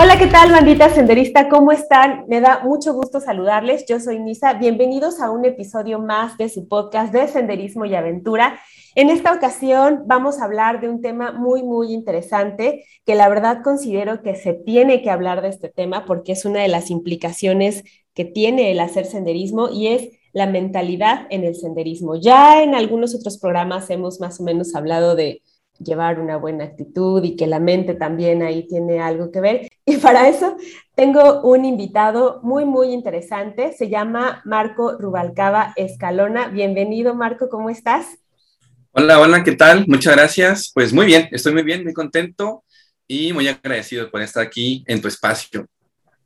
[0.00, 1.48] Hola, ¿qué tal, bandita senderista?
[1.48, 2.24] ¿Cómo están?
[2.28, 3.84] Me da mucho gusto saludarles.
[3.84, 4.52] Yo soy Nisa.
[4.52, 8.60] Bienvenidos a un episodio más de su podcast de Senderismo y Aventura.
[8.94, 13.62] En esta ocasión vamos a hablar de un tema muy, muy interesante, que la verdad
[13.64, 17.82] considero que se tiene que hablar de este tema porque es una de las implicaciones
[18.14, 22.14] que tiene el hacer senderismo y es la mentalidad en el senderismo.
[22.14, 25.42] Ya en algunos otros programas hemos más o menos hablado de
[25.78, 29.68] llevar una buena actitud y que la mente también ahí tiene algo que ver.
[29.88, 30.58] Y para eso
[30.94, 33.72] tengo un invitado muy, muy interesante.
[33.72, 36.48] Se llama Marco Rubalcaba Escalona.
[36.48, 38.18] Bienvenido, Marco, ¿cómo estás?
[38.92, 39.86] Hola, hola, ¿qué tal?
[39.88, 40.70] Muchas gracias.
[40.74, 42.64] Pues muy bien, estoy muy bien, muy contento
[43.06, 45.66] y muy agradecido por estar aquí en tu espacio.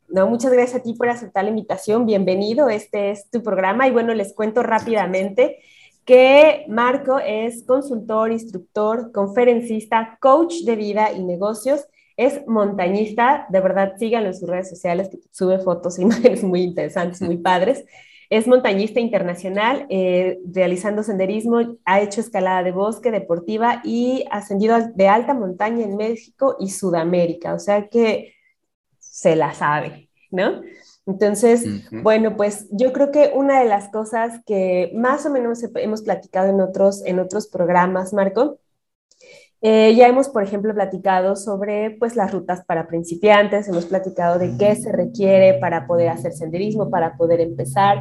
[0.09, 2.05] No, muchas gracias a ti por aceptar la invitación.
[2.05, 5.61] Bienvenido, este es tu programa y bueno, les cuento rápidamente
[6.05, 11.87] que Marco es consultor, instructor, conferencista, coach de vida y negocios,
[12.17, 16.63] es montañista, de verdad síganlo en sus redes sociales, que sube fotos e imágenes muy
[16.63, 17.85] interesantes, muy padres.
[18.31, 25.09] Es montañista internacional, eh, realizando senderismo, ha hecho escalada de bosque deportiva y ascendido de
[25.09, 28.35] alta montaña en México y Sudamérica, o sea que
[28.99, 30.63] se la sabe, ¿no?
[31.05, 36.03] Entonces, bueno, pues yo creo que una de las cosas que más o menos hemos
[36.03, 38.61] platicado en otros, en otros programas, Marco,
[39.65, 44.57] eh, ya hemos, por ejemplo, platicado sobre pues, las rutas para principiantes, hemos platicado de
[44.59, 47.99] qué se requiere para poder hacer senderismo, para poder empezar.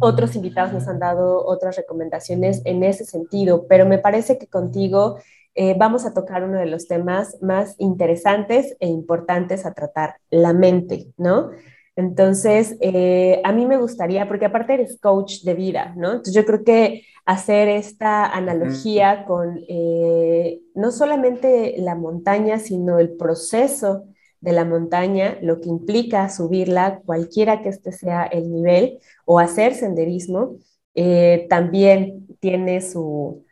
[0.00, 5.16] Otros invitados nos han dado otras recomendaciones en ese sentido, pero me parece que contigo
[5.54, 10.52] eh, vamos a tocar uno de los temas más interesantes e importantes a tratar, la
[10.52, 11.50] mente, ¿no?
[11.96, 16.12] Entonces, eh, a mí me gustaría, porque aparte eres coach de vida, ¿no?
[16.12, 23.16] Entonces yo creo que hacer esta analogía con eh, no solamente la montaña, sino el
[23.16, 24.04] proceso
[24.40, 29.74] de la montaña, lo que implica subirla, cualquiera que este sea el nivel, o hacer
[29.74, 30.56] senderismo,
[30.94, 33.44] eh, también tiene su,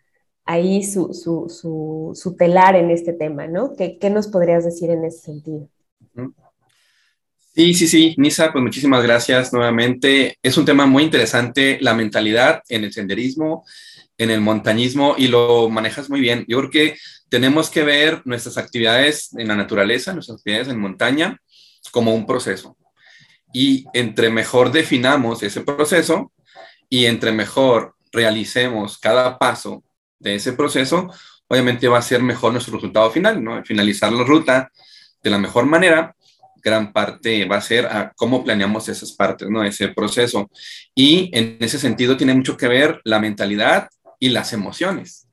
[0.44, 3.75] ahí su, su, telar en este tema, ¿no?
[3.75, 5.69] ¿Qué, ¿Qué, nos podrías decir en ese sentido?
[7.53, 10.38] Sí, sí, sí, Nisa, pues muchísimas gracias nuevamente.
[10.41, 13.65] Es un tema muy interesante, la mentalidad en el senderismo,
[14.19, 16.44] en el montañismo, y lo manejas muy bien.
[16.47, 16.97] Yo creo que
[17.28, 21.41] tenemos que ver nuestras actividades en la naturaleza, nuestras actividades en montaña,
[21.91, 22.77] como un proceso.
[23.53, 26.32] Y entre mejor definamos ese proceso
[26.88, 29.82] y entre mejor realicemos cada paso
[30.21, 31.11] de ese proceso,
[31.49, 33.65] obviamente va a ser mejor nuestro resultado final, ¿no?
[33.65, 34.71] Finalizar la ruta
[35.21, 36.15] de la mejor manera
[36.62, 39.65] gran parte va a ser a cómo planeamos esas partes, ¿no?
[39.65, 40.50] Ese proceso.
[40.94, 43.88] Y en ese sentido tiene mucho que ver la mentalidad
[44.19, 45.28] y las emociones.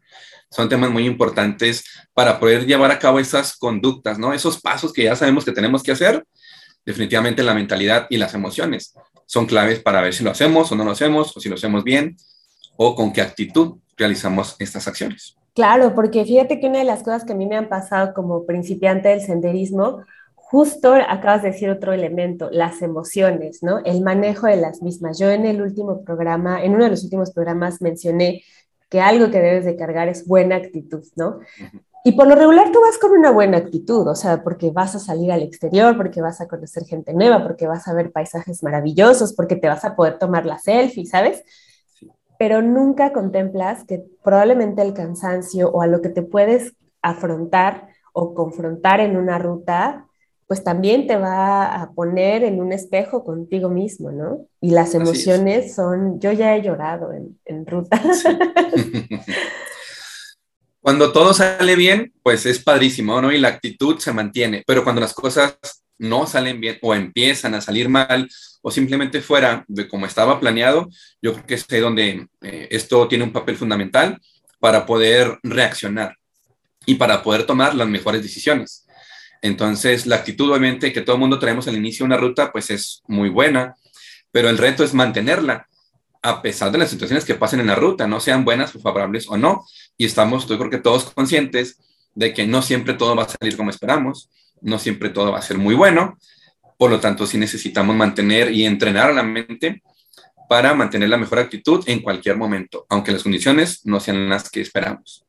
[0.50, 1.84] Son temas muy importantes
[2.14, 4.34] para poder llevar a cabo esas conductas, ¿no?
[4.34, 6.24] Esos pasos que ya sabemos que tenemos que hacer,
[6.86, 8.94] definitivamente la mentalidad y las emociones
[9.28, 11.84] son claves para ver si lo hacemos o no lo hacemos, o si lo hacemos
[11.84, 12.18] bien,
[12.78, 15.36] o con qué actitud realizamos estas acciones.
[15.54, 18.46] Claro, porque fíjate que una de las cosas que a mí me han pasado como
[18.46, 20.04] principiante del senderismo
[20.50, 23.80] justo acabas de decir otro elemento, las emociones, ¿no?
[23.84, 25.20] El manejo de las mismas.
[25.20, 28.44] Yo en el último programa, en uno de los últimos programas mencioné
[28.90, 31.40] que algo que debes de cargar es buena actitud, ¿no?
[32.06, 35.00] Y por lo regular tú vas con una buena actitud, o sea, porque vas a
[35.00, 39.34] salir al exterior, porque vas a conocer gente nueva, porque vas a ver paisajes maravillosos,
[39.34, 41.44] porque te vas a poder tomar la selfie, ¿sabes?
[42.40, 48.34] Pero nunca contemplas que probablemente el cansancio o a lo que te puedes afrontar o
[48.34, 50.07] confrontar en una ruta
[50.48, 54.48] pues también te va a poner en un espejo contigo mismo, ¿no?
[54.62, 58.02] Y las emociones son, yo ya he llorado en, ruta.
[60.82, 63.34] Cuando todo sale bien, pues es padrísimo, ¿no?
[63.34, 65.58] Y la actitud se mantiene, pero cuando las cosas
[65.98, 68.30] no salen bien o empiezan a salir mal
[68.62, 70.88] o simplemente fuera de como estaba planeado,
[71.22, 74.18] yo creo que es ahí donde eh, esto tiene un papel fundamental
[74.60, 76.16] para poder reaccionar
[76.86, 78.87] y para poder tomar las mejores decisiones.
[79.42, 82.70] Entonces, la actitud obviamente que todo el mundo traemos al inicio de una ruta, pues
[82.70, 83.76] es muy buena,
[84.32, 85.68] pero el reto es mantenerla
[86.22, 89.28] a pesar de las situaciones que pasen en la ruta, no sean buenas o favorables
[89.30, 89.66] o no.
[89.98, 91.80] Y estamos, yo creo que todos conscientes
[92.16, 94.30] de que no siempre todo va a salir como esperamos,
[94.62, 96.18] no siempre todo va a ser muy bueno.
[96.78, 99.84] Por lo tanto, sí necesitamos mantener y entrenar a la mente
[100.50, 104.62] para mantener la mejor actitud en cualquier momento, aunque las condiciones no sean las que
[104.62, 105.27] esperamos.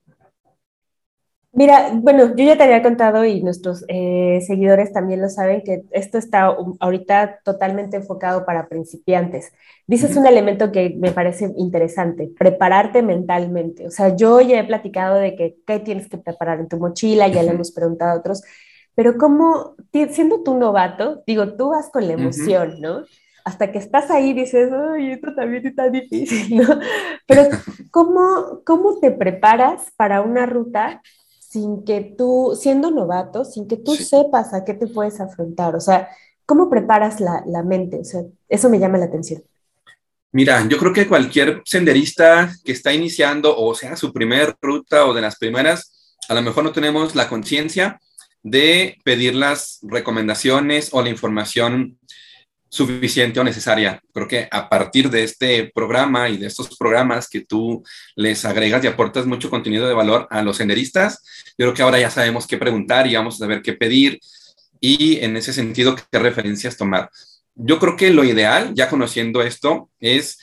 [1.52, 5.82] Mira, bueno, yo ya te había contado y nuestros eh, seguidores también lo saben que
[5.92, 9.52] esto está ahorita totalmente enfocado para principiantes.
[9.86, 13.86] Dices un elemento que me parece interesante, prepararte mentalmente.
[13.86, 17.28] O sea, yo ya he platicado de que qué tienes que preparar en tu mochila,
[17.28, 18.42] ya le hemos preguntado a otros,
[18.94, 19.74] pero como
[20.10, 23.04] siendo tú novato, digo, tú vas con la emoción, ¿no?
[23.44, 26.78] Hasta que estás ahí dices, ay, esto también está difícil, ¿no?
[27.26, 27.44] Pero
[27.90, 31.00] ¿cómo, cómo te preparas para una ruta
[31.48, 35.74] sin que tú, siendo novato, sin que tú sepas a qué te puedes afrontar?
[35.74, 36.08] O sea,
[36.44, 38.00] ¿cómo preparas la, la mente?
[38.00, 39.42] O sea, eso me llama la atención.
[40.30, 45.14] Mira, yo creo que cualquier senderista que está iniciando, o sea, su primera ruta o
[45.14, 47.98] de las primeras, a lo mejor no tenemos la conciencia
[48.42, 51.98] de pedir las recomendaciones o la información
[52.68, 54.02] suficiente o necesaria.
[54.12, 57.82] Creo que a partir de este programa y de estos programas que tú
[58.16, 61.22] les agregas y aportas mucho contenido de valor a los senderistas,
[61.58, 64.20] yo creo que ahora ya sabemos qué preguntar y vamos a saber qué pedir
[64.80, 67.10] y en ese sentido qué referencias tomar
[67.58, 70.38] yo creo que lo ideal, ya conociendo esto, es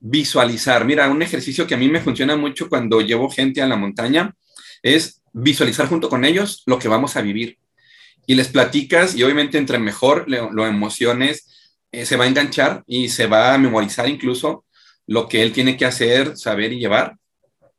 [0.00, 0.84] visualizar.
[0.84, 4.34] Mira, un ejercicio que a mí me funciona mucho cuando llevo gente a la montaña
[4.82, 7.58] es visualizar junto con ellos lo que vamos a vivir.
[8.26, 11.48] Y les platicas y obviamente entre mejor lo, emociones,
[11.92, 14.64] eh, se va a enganchar y se va a memorizar incluso
[15.06, 17.16] lo que él tiene que hacer, saber y llevar.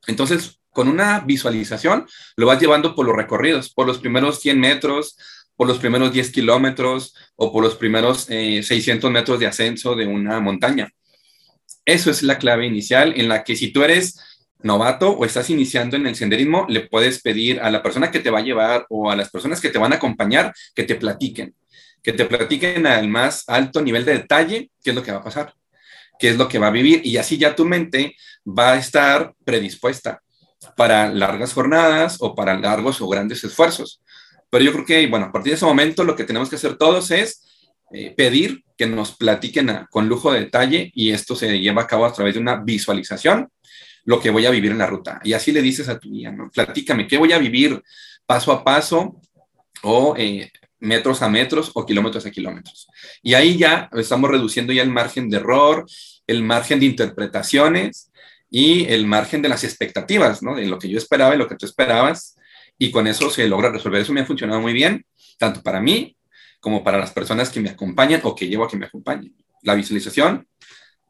[0.07, 5.17] Entonces, con una visualización, lo vas llevando por los recorridos, por los primeros 100 metros,
[5.55, 10.07] por los primeros 10 kilómetros o por los primeros 600 eh, metros de ascenso de
[10.07, 10.89] una montaña.
[11.85, 14.19] Eso es la clave inicial en la que si tú eres
[14.61, 18.29] novato o estás iniciando en el senderismo, le puedes pedir a la persona que te
[18.29, 21.55] va a llevar o a las personas que te van a acompañar que te platiquen,
[22.03, 25.23] que te platiquen al más alto nivel de detalle qué es lo que va a
[25.23, 25.53] pasar,
[26.19, 28.15] qué es lo que va a vivir y así ya tu mente
[28.45, 30.21] va a estar predispuesta
[30.75, 34.01] para largas jornadas o para largos o grandes esfuerzos.
[34.49, 36.75] Pero yo creo que, bueno, a partir de ese momento lo que tenemos que hacer
[36.75, 37.45] todos es
[37.91, 42.05] eh, pedir que nos platiquen con lujo de detalle y esto se lleva a cabo
[42.05, 43.49] a través de una visualización,
[44.05, 45.19] lo que voy a vivir en la ruta.
[45.23, 46.49] Y así le dices a tu guía, ¿no?
[46.49, 47.81] Platícame, ¿qué voy a vivir
[48.25, 49.19] paso a paso
[49.83, 52.87] o eh, metros a metros o kilómetros a kilómetros?
[53.21, 55.85] Y ahí ya estamos reduciendo ya el margen de error,
[56.27, 58.11] el margen de interpretaciones
[58.49, 60.55] y el margen de las expectativas, ¿no?
[60.55, 62.35] De lo que yo esperaba y lo que tú esperabas
[62.77, 64.01] y con eso se logra resolver.
[64.01, 65.05] Eso me ha funcionado muy bien,
[65.37, 66.15] tanto para mí
[66.59, 69.35] como para las personas que me acompañan o que llevo a que me acompañen.
[69.61, 70.47] La visualización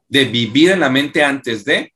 [0.08, 1.94] de vivir en la mente antes de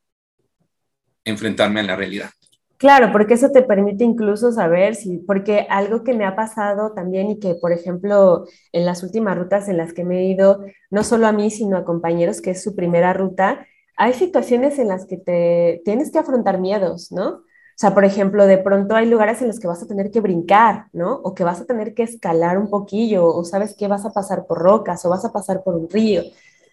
[1.24, 2.30] enfrentarme a la realidad.
[2.76, 7.30] Claro, porque eso te permite incluso saber si, porque algo que me ha pasado también
[7.30, 11.04] y que, por ejemplo, en las últimas rutas en las que me he ido, no
[11.04, 13.66] solo a mí, sino a compañeros, que es su primera ruta,
[13.96, 17.28] hay situaciones en las que te tienes que afrontar miedos, ¿no?
[17.30, 17.42] O
[17.76, 20.86] sea, por ejemplo, de pronto hay lugares en los que vas a tener que brincar,
[20.92, 21.14] ¿no?
[21.24, 24.46] O que vas a tener que escalar un poquillo, o sabes que vas a pasar
[24.46, 26.22] por rocas, o vas a pasar por un río.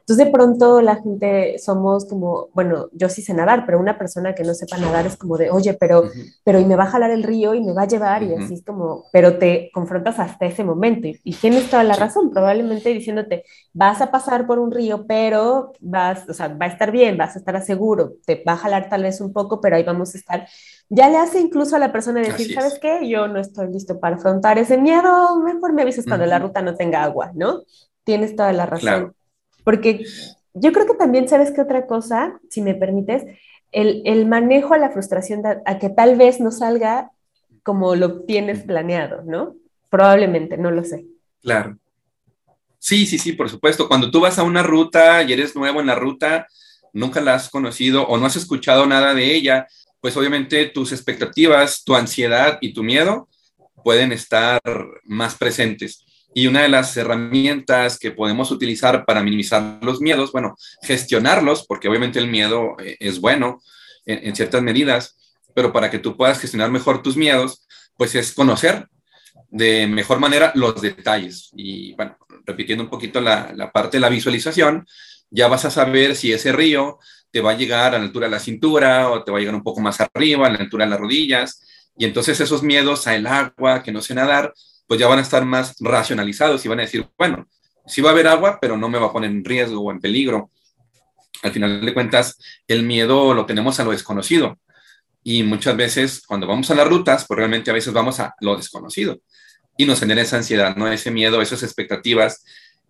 [0.02, 4.36] Entonces de pronto la gente somos como, bueno, yo sí sé nadar, pero una persona
[4.36, 6.04] que no sepa nadar es como de, oye, pero,
[6.44, 8.56] pero y me va a jalar el río y me va a llevar y así
[8.56, 12.90] es como, pero te confrontas hasta ese momento y, y, tienes toda la razón, probablemente
[12.90, 13.44] diciéndote,
[13.74, 17.36] vas a pasar por un río, pero vas, o sea, va a estar bien, vas
[17.36, 20.18] a estar seguro, te va a jalar tal vez un poco, pero ahí vamos a
[20.18, 20.48] estar.
[20.90, 23.08] Ya le hace incluso a la persona decir, ¿sabes qué?
[23.08, 26.76] Yo no estoy listo para afrontar ese miedo, mejor me avisas cuando la ruta no
[26.76, 27.62] tenga agua, ¿no?
[28.04, 29.14] Tienes toda la razón.
[29.64, 30.06] Porque
[30.54, 32.40] yo creo que también, ¿sabes qué otra cosa?
[32.50, 33.24] Si me permites,
[33.72, 37.12] el, el manejo a la frustración, a que tal vez no salga
[37.64, 39.56] como lo tienes planeado, ¿no?
[39.90, 41.06] Probablemente, no lo sé.
[41.42, 41.78] Claro.
[42.80, 43.88] Sí, sí, sí, por supuesto.
[43.88, 46.48] Cuando tú vas a una ruta y eres nuevo en la ruta,
[46.94, 49.68] nunca la has conocido o no has escuchado nada de ella,
[50.00, 53.30] pues obviamente tus expectativas, tu ansiedad y tu miedo
[53.84, 54.60] pueden estar
[55.04, 56.04] más presentes.
[56.34, 61.90] Y una de las herramientas que podemos utilizar para minimizar los miedos, bueno, gestionarlos, porque
[61.90, 63.62] obviamente el miedo eh, es bueno
[64.06, 65.18] en, ciertas medidas,
[65.54, 68.88] pero para que tú puedas gestionar mejor tus miedos, pues es conocer
[69.50, 71.50] de mejor manera los detalles.
[71.56, 74.88] Y bueno, repitiendo un poquito la, la parte de la visualización,
[75.30, 77.00] ya vas a saber si ese río
[77.32, 79.56] te va a llegar a la altura de la cintura o te va a llegar
[79.56, 81.64] un poco más arriba, a la altura de las rodillas.
[81.98, 84.54] Y entonces esos miedos al agua, que no sé nadar,
[84.88, 87.48] pues ya van a estar más racionalizados y van a decir, bueno,
[87.86, 90.00] sí va a haber agua, pero no me va a poner en riesgo o en
[90.00, 90.52] peligro.
[91.44, 94.60] Al final de cuentas, el miedo lo tenemos a lo desconocido.
[95.24, 98.56] Y muchas veces cuando vamos a las rutas, pues realmente a veces vamos a lo
[98.56, 99.20] desconocido.
[99.78, 100.92] Y nos genera esa ansiedad, ¿no?
[100.92, 102.44] Ese miedo, esas expectativas.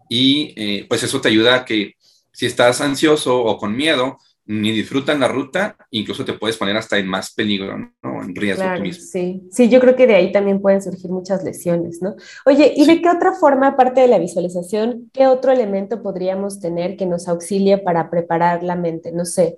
[0.10, 1.96] Y eh, pues eso te ayuda a que
[2.32, 6.98] si estás ansioso o con miedo, ni disfrutan la ruta, incluso te puedes poner hasta
[6.98, 8.24] en más peligro, ¿no?
[8.24, 9.04] En riesgo tú mismo.
[9.04, 12.16] Sí, sí, yo creo que de ahí también pueden surgir muchas lesiones, ¿no?
[12.46, 16.98] Oye, ¿y de qué otra forma, aparte de la visualización, qué otro elemento podríamos tener
[16.98, 19.12] que nos auxilie para preparar la mente?
[19.12, 19.58] No sé.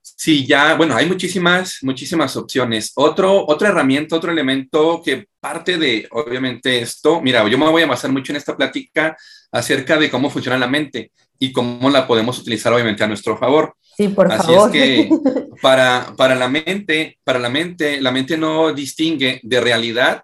[0.00, 2.92] Sí, ya, bueno, hay muchísimas, muchísimas opciones.
[2.94, 7.86] Otro, otra herramienta, otro elemento que parte de, obviamente, esto, mira, yo me voy a
[7.86, 9.14] basar mucho en esta plática
[9.52, 13.74] acerca de cómo funciona la mente y cómo la podemos utilizar, obviamente, a nuestro favor.
[13.96, 14.74] Sí, por Así favor.
[14.76, 15.10] es que
[15.62, 20.22] para, para la mente, para la mente, la mente no distingue de realidad,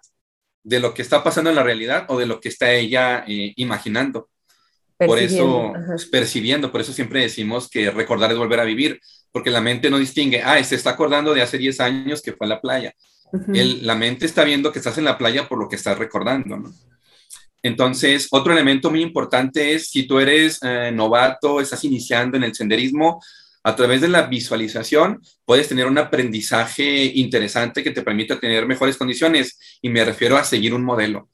[0.63, 3.53] de lo que está pasando en la realidad o de lo que está ella eh,
[3.55, 4.29] imaginando.
[4.97, 5.95] Por eso, Percibiendo, ajá.
[6.11, 8.99] percibiendo, por eso siempre decimos que recordar es volver a vivir,
[9.31, 12.45] porque la mente no distingue, ah, se está acordando de hace 10 años que fue
[12.45, 12.93] a la playa.
[13.53, 16.57] El- la mente está viendo que estás en la playa por lo que estás recordando,
[16.57, 16.71] ¿no?
[17.63, 22.55] Entonces, otro elemento muy importante es si tú eres eh, novato, estás iniciando en el
[22.55, 23.21] senderismo,
[23.63, 28.97] a través de la visualización puedes tener un aprendizaje interesante que te permita tener mejores
[28.97, 31.29] condiciones y me refiero a seguir un modelo.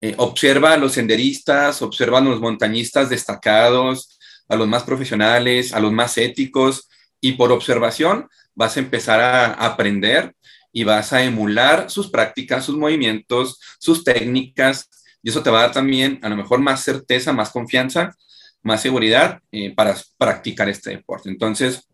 [0.00, 5.80] Eh, observa a los senderistas, observa a los montañistas destacados, a los más profesionales, a
[5.80, 6.88] los más éticos
[7.20, 10.34] y por observación vas a empezar a aprender
[10.72, 14.90] y vas a emular sus prácticas, sus movimientos, sus técnicas
[15.26, 18.16] y eso te va a dar también a lo mejor más certeza, más confianza,
[18.62, 21.28] más seguridad eh, para practicar este deporte.
[21.28, 21.88] Entonces,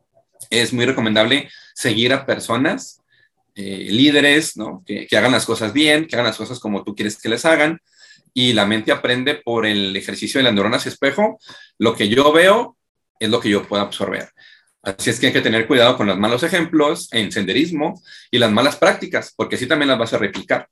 [0.50, 3.00] es muy recomendable seguir a personas,
[3.54, 4.52] eh, líderes,
[4.84, 7.80] que hagan las cosas bien, que hagan las cosas como tú quieres que les hagan
[8.34, 11.38] y la mente aprende por el ejercicio de las neuronas espejo.
[11.78, 12.76] Lo que yo veo
[13.18, 14.28] es lo que yo puedo absorber.
[14.82, 18.52] Así es que hay que tener cuidado con los malos ejemplos en senderismo y las
[18.52, 20.68] malas prácticas, porque así también las vas a replicar.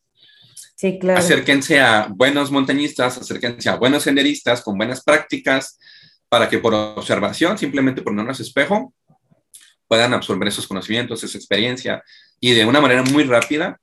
[0.81, 1.21] Sí, claro.
[1.21, 5.79] Acérquense a buenos montañistas, acérquense a buenos senderistas con buenas prácticas
[6.31, 8.95] para que por observación, simplemente por neuronas espejo,
[9.87, 12.03] puedan absorber esos conocimientos, esa experiencia
[12.41, 13.79] y de una manera muy rápida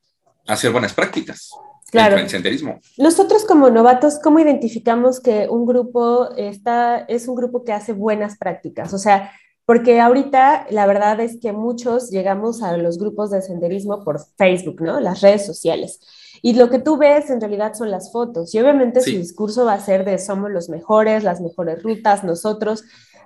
[0.48, 1.52] hacer buenas prácticas
[1.92, 2.16] Claro.
[2.16, 2.82] del senderismo.
[2.98, 8.40] Nosotros como novatos, ¿cómo identificamos que un grupo está, es un grupo que hace buenas
[8.40, 8.92] prácticas?
[8.92, 9.32] O sea,
[9.68, 14.82] porque ahorita la verdad es que muchos llegamos a los grupos de senderismo por Facebook,
[14.82, 15.02] ¿no?
[15.02, 16.00] Las redes sociales.
[16.42, 18.56] Y lo que tú ves en realidad son las fotos.
[18.56, 19.12] Y obviamente Sí.
[19.12, 22.86] su discurso va a ser de somos los mejores, las mejores rutas, nosotros.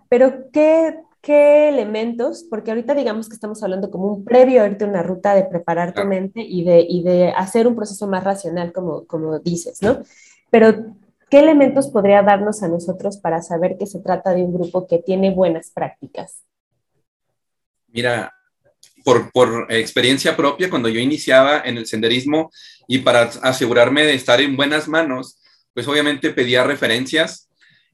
[0.10, 2.44] Pero ¿qué, qué elementos?
[2.50, 5.44] Porque ahorita digamos que estamos hablando como un previo a irte a una ruta de
[5.44, 6.10] preparar tu Claro.
[6.10, 10.00] mente y de, y de hacer un proceso más racional, como, como dices, ¿no?
[10.50, 10.74] Pero
[11.32, 15.00] ¿qué elementos podría darnos a nosotros para saber que se trata de un grupo que
[15.00, 16.44] tiene buenas prácticas?
[17.88, 18.34] Mira,
[19.04, 22.52] por, experiencia propia, cuando yo iniciaba en el senderismo
[22.88, 25.40] y para asegurarme de estar en buenas manos,
[25.74, 27.50] pues obviamente pedía referencias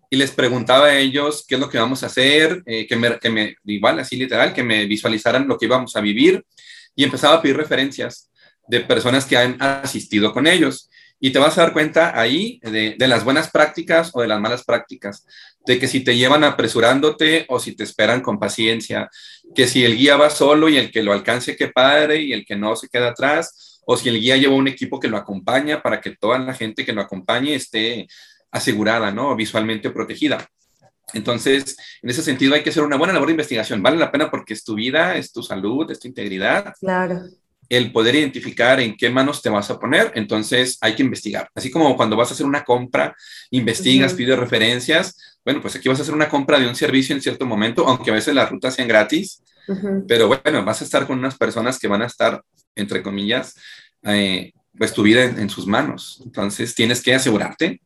[0.10, 3.20] y les preguntaba a ellos qué es lo que vamos a hacer, eh, que, me,
[3.20, 3.56] que
[4.00, 6.44] así literal, que me visualizaran lo que íbamos a vivir
[6.96, 8.32] y empezaba a pedir referencias
[8.68, 10.90] de personas que han asistido con ellos.
[11.20, 14.64] Y te vas a dar cuenta ahí de, las buenas prácticas o de las malas
[14.64, 15.26] prácticas,
[15.66, 19.10] de que si te llevan apresurándote o si te esperan con paciencia,
[19.56, 22.46] que si el guía va solo y el que lo alcance, que padre, y el
[22.46, 25.82] que no se queda atrás, o si el guía lleva un equipo que lo acompaña
[25.82, 28.08] para que toda la gente que lo acompañe esté
[28.52, 29.36] asegurada, ¿no?
[29.36, 30.48] Visualmente protegida.
[31.14, 33.82] Entonces, en ese sentido hay que hacer una buena labor de investigación.
[33.82, 36.74] Vale la pena porque es tu vida, es tu salud, es tu integridad.
[36.80, 37.22] Claro.
[37.70, 41.50] El poder identificar en qué manos te vas a poner, entonces hay que investigar.
[41.56, 43.16] Así como cuando vas a hacer una compra,
[43.52, 44.18] investigas, uh -huh.
[44.18, 45.40] pides referencias.
[45.44, 48.12] Bueno, pues aquí vas a hacer una compra de un servicio en cierto momento, aunque
[48.12, 50.06] a veces las rutas sean gratis, uh -huh.
[50.08, 52.42] pero bueno, vas a estar con unas personas que van a estar,
[52.76, 53.56] entre comillas,
[54.04, 56.22] eh, pues tu vida en, en sus manos.
[56.26, 57.82] Entonces tienes que asegurarte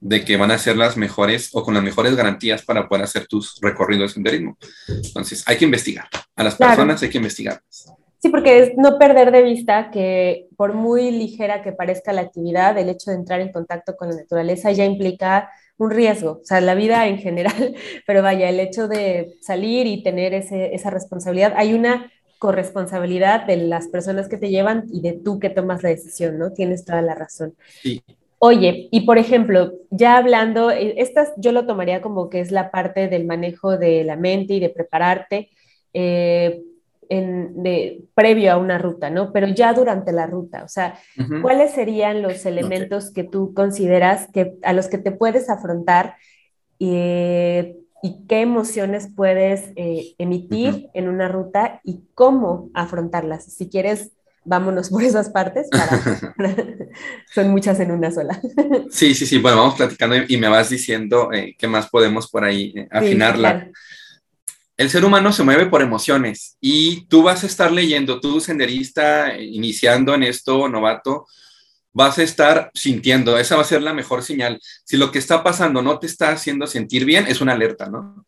[0.00, 3.26] de que van a ser las mejores o con las mejores garantías para poder hacer
[3.26, 4.56] tus recorridos de senderismo.
[4.86, 6.08] Entonces, hay que investigar.
[6.36, 6.72] A las claro.
[6.72, 7.92] personas hay que investigarlas.
[8.20, 12.76] Sí, porque es no perder de vista que por muy ligera que parezca la actividad,
[12.76, 16.60] el hecho de entrar en contacto con la naturaleza ya implica un riesgo, o sea,
[16.60, 21.54] la vida en general, pero vaya, el hecho de salir y tener ese, esa responsabilidad,
[21.56, 22.10] hay una
[22.40, 26.52] corresponsabilidad de las personas que te llevan y de tú que tomas la decisión, ¿no?
[26.52, 27.54] Tienes toda la razón.
[27.82, 28.02] Sí.
[28.40, 33.08] Oye, y por ejemplo, ya hablando, estas yo lo tomaría como que es la parte
[33.08, 35.50] del manejo de la mente y de prepararte
[35.92, 36.62] eh,
[37.08, 39.32] en, de, previo a una ruta, ¿no?
[39.32, 41.42] Pero ya durante la ruta, o sea, uh -huh.
[41.42, 43.24] ¿cuáles serían los elementos okay.
[43.24, 46.16] que tú consideras que, a los que te puedes afrontar
[46.80, 50.90] eh, y qué emociones puedes eh, emitir uh -huh.
[50.94, 53.44] en una ruta y cómo afrontarlas?
[53.44, 54.12] Si quieres
[54.48, 56.00] vámonos por esas partes, para,
[57.34, 58.40] son muchas en una sola.
[58.90, 62.44] Sí, sí, sí, bueno, vamos platicando y me vas diciendo eh, qué más podemos por
[62.44, 63.50] ahí eh, afinarla.
[63.50, 63.72] Sí, claro.
[64.78, 69.36] El ser humano se mueve por emociones y tú vas a estar leyendo, tú senderista,
[69.36, 71.26] iniciando en esto, novato,
[71.92, 74.60] vas a estar sintiendo, esa va a ser la mejor señal.
[74.84, 78.24] Si lo que está pasando no te está haciendo sentir bien, es una alerta, ¿no?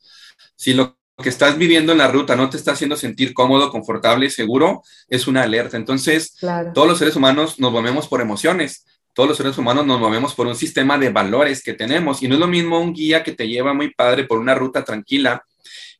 [0.57, 4.28] Si lo que estás viviendo en la ruta no te está haciendo sentir cómodo, confortable,
[4.28, 5.76] seguro, es una alerta.
[5.76, 6.35] Entonces,
[6.75, 10.49] todos los seres humanos nos movemos por emociones, todos los seres humanos nos movemos por
[10.49, 13.47] un sistema de valores que tenemos y no es lo mismo un guía que te
[13.47, 15.45] lleva muy padre por una ruta tranquila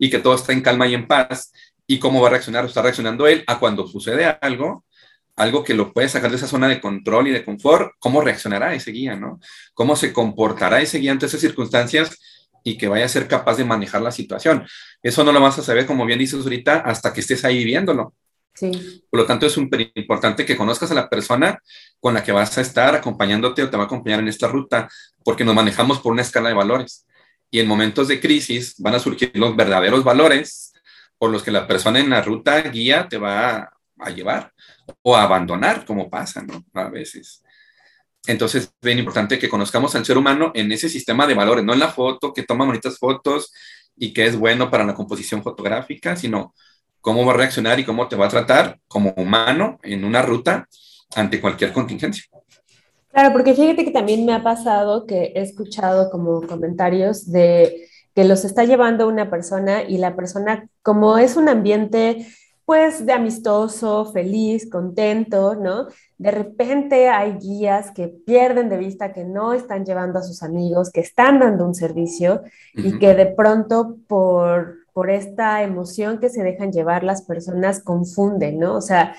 [0.01, 1.53] y que todo está en calma y en paz
[1.87, 4.85] y cómo va a reaccionar o está reaccionando él a cuando sucede algo,
[5.37, 8.75] algo que lo puede sacar de esa zona de control y de confort, cómo reaccionará
[8.75, 9.39] ese guía, ¿no?
[9.75, 12.19] Cómo se comportará ese guía ante esas circunstancias
[12.65, 14.67] y que vaya a ser capaz de manejar la situación.
[15.03, 18.15] Eso no lo vas a saber, como bien dices ahorita, hasta que estés ahí viviéndolo.
[18.55, 19.05] Sí.
[19.11, 21.59] Por lo tanto, es súper importante que conozcas a la persona
[22.01, 24.89] con la que vas a estar acompañándote o te va a acompañar en esta ruta,
[25.25, 27.07] porque nos manejamos por una escala de valores.
[27.51, 30.73] Y en momentos de crisis van a surgir los verdaderos valores
[31.19, 34.53] por los que la persona en la ruta guía te va a, llevar
[35.03, 36.45] o a abandonar, como pasa.
[36.75, 37.43] A veces.
[38.27, 41.73] Entonces, es bien importante que conozcamos al ser humano en ese sistema de valores, no
[41.73, 43.53] en la foto, que toma bonitas fotos
[43.97, 46.55] y que es bueno para la composición fotográfica, sino
[47.01, 50.69] cómo va a reaccionar y cómo te va a tratar como humano en una ruta
[51.15, 52.25] ante cualquier contingencia.
[53.13, 58.25] Claro, porque fíjate que también me ha pasado que he escuchado como comentarios de que
[58.25, 62.27] los está llevando una persona y la persona, como es un ambiente
[62.65, 65.89] pues de amistoso, feliz, contento, ¿no?
[66.19, 70.91] De repente hay guías que pierden de vista que no están llevando a sus amigos,
[70.93, 72.43] que están dando un servicio
[72.75, 78.61] y que de pronto por, por esta emoción que se dejan llevar las personas confunden,
[78.61, 78.77] ¿no?
[78.77, 79.17] O sea,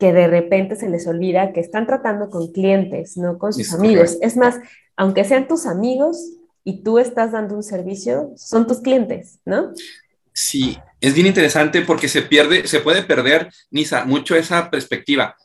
[0.00, 4.16] que de repente se les olvida que están tratando con clientes, no con sus amigos.
[4.22, 4.56] Es más,
[4.96, 6.16] aunque sean tus amigos
[6.64, 9.72] y tú estás dando un servicio, son tus clientes, ¿no?
[10.32, 15.36] Sí, es bien interesante porque se pierde, se puede perder, Nisa, mucho esa perspectiva.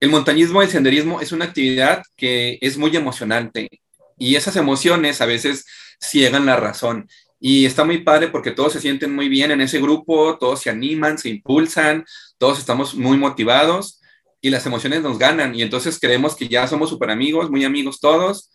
[0.00, 3.68] El montañismo, el senderismo es una actividad que es muy emocionante
[4.16, 5.66] y esas emociones a veces
[6.00, 7.06] ciegan la razón.
[7.38, 10.70] Y está muy padre porque todos se sienten muy bien en ese grupo, todos se
[10.70, 12.04] animan, se impulsan,
[12.38, 14.00] todos estamos muy motivados
[14.40, 18.00] y las emociones nos ganan y entonces creemos que ya somos súper amigos, muy amigos
[18.00, 18.50] todos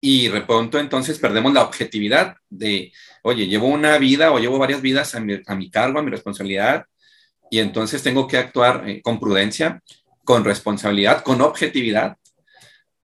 [0.00, 4.80] y de pronto entonces perdemos la objetividad de, oye, llevo una vida o llevo varias
[4.80, 6.84] vidas a mi, cargo, a mi responsabilidad,
[7.50, 9.82] y entonces tengo que actuar eh, con prudencia,
[10.24, 12.16] con responsabilidad, con objetividad.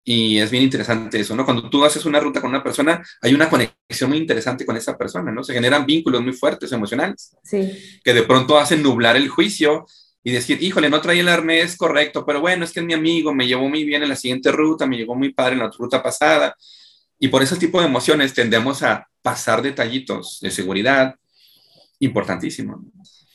[0.06, 1.46] Y es bien interesante eso, ¿no?
[1.46, 4.98] Cuando tú haces una ruta con una persona, hay una conexión muy interesante con esa
[4.98, 5.46] persona, ¿no?
[5.46, 7.72] Se generan vínculos muy fuertes, emocionales, sí.
[8.04, 9.86] que de pronto hacen nublar el juicio
[10.24, 13.34] y decir, híjole, no traía el arnés correcto, pero bueno, es que es mi amigo,
[13.34, 16.02] me llevó muy bien en la siguiente ruta, me llegó muy padre en la ruta
[16.02, 16.56] pasada.
[17.20, 21.16] Y por ese tipo de emociones tendemos a pasar detallitos de seguridad
[22.00, 22.84] importantísimo.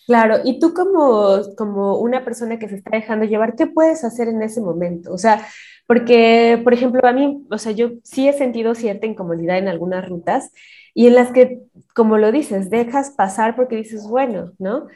[0.06, 4.28] Claro, y tú como, como una persona que se está dejando llevar, ¿qué puedes hacer
[4.28, 5.12] en ese momento?
[5.12, 5.46] O sea,
[5.86, 10.08] porque, por ejemplo, a mí, o sea, yo sí he sentido cierta incomodidad en algunas
[10.08, 10.50] rutas
[10.94, 11.60] y en las que,
[11.94, 14.86] como lo dices, dejas pasar porque dices, bueno, ¿no?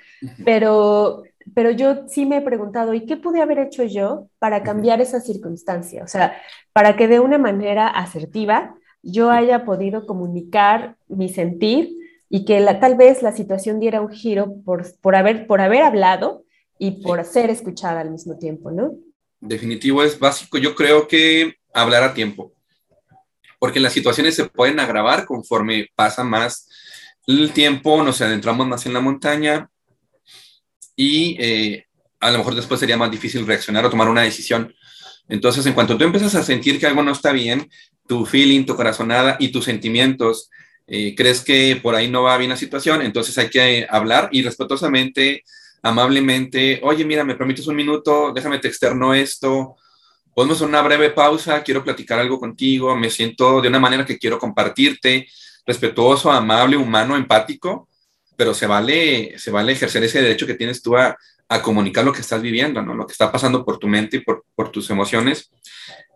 [0.44, 1.22] Pero,
[1.55, 5.20] pero yo sí me he preguntado, ¿y qué pude haber hecho yo para cambiar esa
[5.20, 6.02] circunstancia?
[6.05, 6.40] O sea,
[6.72, 11.90] para que de una manera asertiva yo haya podido comunicar mi sentir
[12.28, 16.44] y que tal vez la situación diera un giro por, por, haber, por haber hablado
[16.78, 18.94] y por ser escuchada al mismo tiempo, ¿no?
[19.40, 20.57] Definitivo, es básico.
[20.57, 22.52] Yo creo que hablar a tiempo,
[23.59, 26.68] porque las situaciones se pueden agravar conforme pasa más
[27.26, 29.68] el tiempo, nos adentramos más en la montaña
[30.96, 31.87] y eh,
[32.20, 34.74] a lo mejor después sería más difícil reaccionar o tomar una decisión.
[35.28, 37.68] Entonces, en cuanto tú empiezas a sentir que algo no está bien,
[38.07, 40.50] tu feeling, tu corazonada y tus sentimientos,
[40.87, 44.42] eh, crees que por ahí no va bien la situación, entonces hay que hablar y
[44.42, 45.44] respetuosamente,
[45.83, 49.76] amablemente, oye, mira, me permites un minuto, déjame te externo esto,
[50.35, 54.38] podemos una breve pausa, quiero platicar algo contigo, me siento de una manera que quiero
[54.38, 55.26] compartirte,
[55.64, 57.88] respetuoso, amable, humano, empático,
[58.42, 61.16] pero se vale, se vale ejercer ese derecho que tienes tú a,
[61.48, 62.92] a comunicar lo que estás viviendo, ¿no?
[62.92, 65.48] Lo que está pasando por tu mente y por, por tus emociones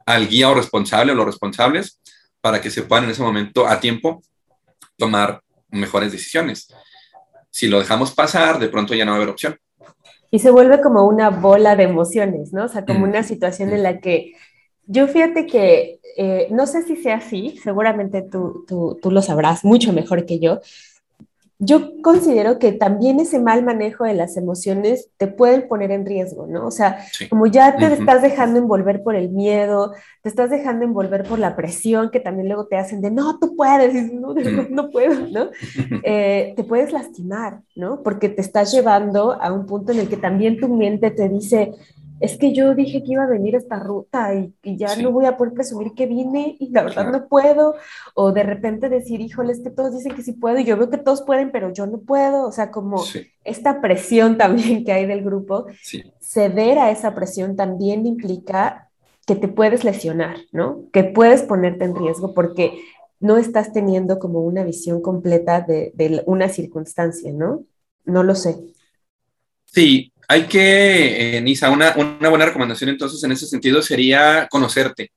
[0.04, 2.00] al guía o responsable o los responsables
[2.40, 4.24] para que se puedan en ese momento a tiempo
[4.96, 6.66] tomar mejores decisiones.
[7.50, 9.56] Si lo dejamos pasar, de pronto ya no va a haber opción.
[10.32, 12.64] Y se vuelve como una bola de emociones, ¿no?
[12.64, 13.10] O sea, como mm.
[13.10, 14.32] una situación en la que
[14.84, 19.64] yo fíjate que, eh, no sé si sea así, seguramente tú, tú, tú lo sabrás
[19.64, 20.60] mucho mejor que yo,
[21.58, 26.46] yo considero que también ese mal manejo de las emociones te pueden poner en riesgo,
[26.46, 26.66] ¿no?
[26.66, 26.98] O sea,
[27.30, 29.92] como ya te estás dejando envolver por el miedo,
[30.22, 33.56] te estás dejando envolver por la presión que también luego te hacen de, no, tú
[33.56, 34.34] puedes, y no,
[34.70, 35.50] no, puedo, ¿no?
[36.08, 38.02] Eh, te puedes lastimar, ¿no?
[38.02, 41.72] Porque te estás llevando a un punto en el que también tu mente te dice,
[42.20, 45.36] es que yo dije que iba a venir esta ruta y, ya no voy a
[45.36, 47.74] poder presumir que vine y la verdad no puedo,
[48.14, 50.90] o de repente decir, híjole, es que todos dicen que sí puedo y yo veo
[50.90, 53.04] que todos pueden, pero yo no puedo, o sea, como
[53.44, 55.66] esta presión también que hay del grupo,
[56.20, 58.90] ceder a esa presión también implica
[59.26, 60.84] que te puedes lesionar, ¿no?
[60.92, 62.78] Que puedes ponerte en riesgo porque
[63.18, 67.64] no estás teniendo como una visión completa de, de una circunstancia, ¿no?
[68.04, 68.56] No lo sé.
[69.64, 75.12] Sí, hay que, eh, Nisa, una, una, buena recomendación entonces en ese sentido sería conocerte,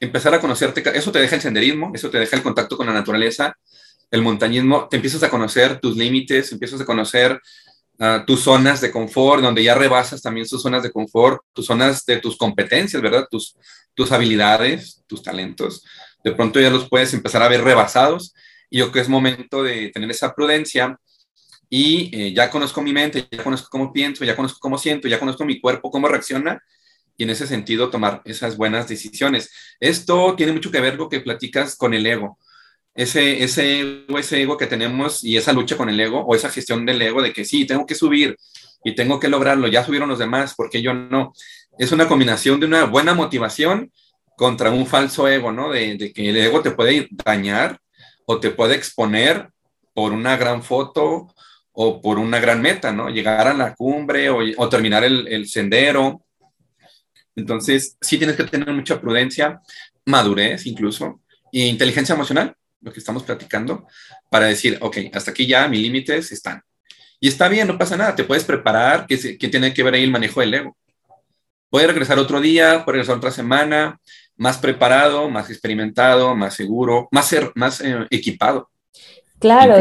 [0.00, 0.82] empezar a conocerte.
[0.96, 3.56] Eso te deja el senderismo, eso te deja el contacto con la naturaleza,
[4.10, 7.40] el montañismo, te empiezas a conocer tus límites, empiezas a conocer
[7.98, 12.04] uh, tus zonas de confort, donde ya rebasas también tus zonas de confort, tus zonas
[12.04, 13.26] de tus competencias, ¿verdad?
[13.30, 13.56] Tus,
[13.94, 15.84] tus habilidades, tus talentos.
[16.22, 18.34] De pronto ya los puedes empezar a ver rebasados
[18.68, 20.98] y yo creo que es momento de tener esa prudencia
[21.74, 25.18] y eh, ya conozco mi mente, ya conozco cómo pienso, ya conozco cómo siento, ya
[25.18, 26.62] conozco mi cuerpo, cómo reacciona
[27.16, 29.50] y en ese sentido tomar esas buenas decisiones.
[29.80, 32.38] Esto tiene mucho que ver con lo que platicas con el ego.
[32.94, 36.50] Ese, ese, ego, ese ego que tenemos y esa lucha con el ego o esa
[36.50, 38.36] gestión del ego de que sí, tengo que subir
[38.84, 41.32] y tengo que lograrlo, ya subieron los demás, porque yo no?
[41.78, 43.90] Es una combinación de una buena motivación
[44.36, 45.70] contra un falso ego, ¿no?
[45.70, 47.80] De, de que el ego te puede dañar
[48.26, 49.48] o te puede exponer
[49.94, 51.28] por una gran foto
[51.72, 53.08] o por una gran meta, ¿no?
[53.08, 56.24] Llegar a la cumbre o, terminar el, sendero.
[57.34, 59.60] Entonces, sí tienes que tener mucha prudencia,
[60.04, 61.20] madurez incluso,
[61.52, 63.86] e inteligencia emocional, lo que estamos platicando,
[64.30, 66.62] para decir, ok, hasta aquí ya mis límites están.
[67.20, 70.10] Y está bien, no pasa nada, te puedes preparar, que, tiene que ver ahí el
[70.10, 70.76] manejo del ego.
[71.70, 73.98] Puedes regresar otro día, puedes regresar otra semana,
[74.36, 78.71] más preparado, más experimentado, más seguro, más, más eh, equipado.
[79.42, 79.74] Claro,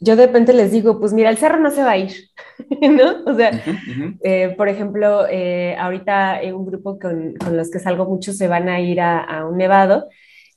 [0.00, 2.12] yo de repente les digo, pues mira, el cerro no se va a ir,
[2.82, 3.22] ¿no?
[3.30, 3.62] O sea,
[4.24, 8.68] eh, por ejemplo, eh, ahorita un grupo con, con, los que salgo mucho se van
[8.68, 10.08] a ir a, un nevado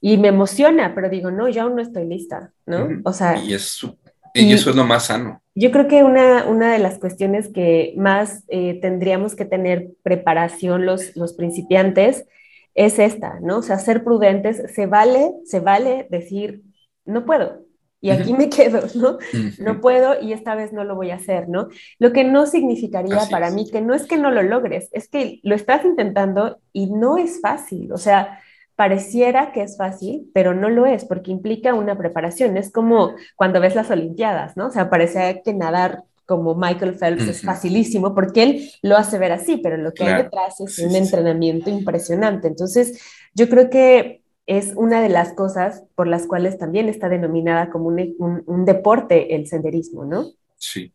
[0.02, 2.90] y me emociona, pero digo, no, yo aún no estoy lista, ¿no?
[3.06, 3.38] O sea...
[3.38, 3.96] Y, eso,
[4.34, 5.40] y, eso es lo más sano.
[5.54, 10.88] Yo creo que una, una de las cuestiones que más eh, tendríamos que tener preparación
[10.88, 12.26] los, los principiantes
[12.74, 13.60] es esta, ¿no?
[13.60, 16.64] O sea, ser prudentes, se vale, se vale decir,
[17.06, 17.67] no puedo,
[18.00, 19.18] y aquí me quedo, ¿no?
[19.60, 21.68] No puedo y esta vez no lo voy a hacer, ¿no?
[22.00, 25.40] Lo que no significaría para mí que no es que no lo logres, es que
[25.44, 28.40] lo estás intentando y no es fácil, o sea,
[28.76, 33.60] pareciera que es fácil, pero no lo es porque implica una preparación, es como cuando
[33.60, 34.68] ves las Olimpiadas, ¿no?
[34.68, 39.32] O sea, parece que nadar como Michael Phelps es facilísimo porque él lo hace ver
[39.32, 42.50] así, pero lo que hay detrás es un entrenamiento impresionante.
[42.50, 43.02] Entonces,
[43.34, 47.88] yo creo que es una de las cosas por las cuales también está denominada como
[47.88, 50.32] un, deporte el senderismo, ¿no?
[50.58, 50.92] Sí.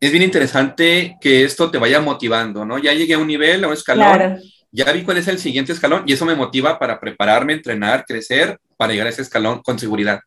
[0.00, 2.78] Es bien interesante que esto te vaya motivando, ¿no?
[2.78, 6.04] Ya llegué a un nivel, a un escalón, ya vi cuál es el siguiente escalón
[6.06, 10.20] y eso me motiva para prepararme, entrenar, crecer, para llegar a ese escalón con seguridad.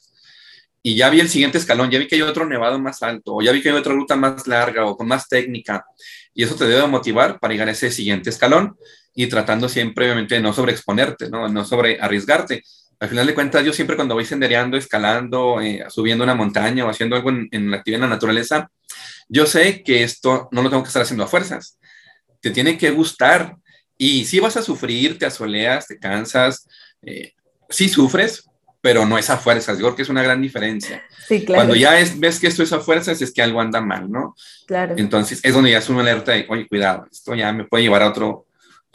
[0.84, 3.42] Y ya vi el siguiente escalón, ya vi que hay otro nevado más alto, o
[3.42, 5.86] ya vi que hay otra ruta más larga o con más técnica.
[6.34, 8.78] Y eso te debe motivar para llegar a ese siguiente escalón
[9.16, 11.48] y tratando siempre, obviamente, de no sobreexponerte, ¿no?
[11.48, 12.64] no sobre arriesgarte.
[13.00, 16.90] Al final de cuentas, yo siempre cuando voy sendereando, escalando, eh, subiendo una montaña o
[16.90, 18.70] haciendo algo en, la actividad en la naturaleza,
[19.28, 21.80] yo sé que esto no lo tengo que estar haciendo a fuerzas.
[22.42, 23.56] Te tiene que gustar.
[23.98, 26.68] Y si vas a sufrir, te asoleas, te cansas,
[27.02, 27.34] eh,
[27.70, 28.50] sí sufres,
[28.82, 29.78] pero no es a fuerzas.
[29.78, 31.04] Yo creo que es una gran diferencia.
[31.28, 31.60] Sí, claro.
[31.60, 34.36] Cuando ya es, ves que esto es a fuerzas, es que algo anda mal, ¿no?
[34.68, 34.94] Claro.
[34.98, 38.04] Entonces es donde ya es una alerta de, oye, cuidado, esto ya me puede llevar
[38.04, 38.45] a otro,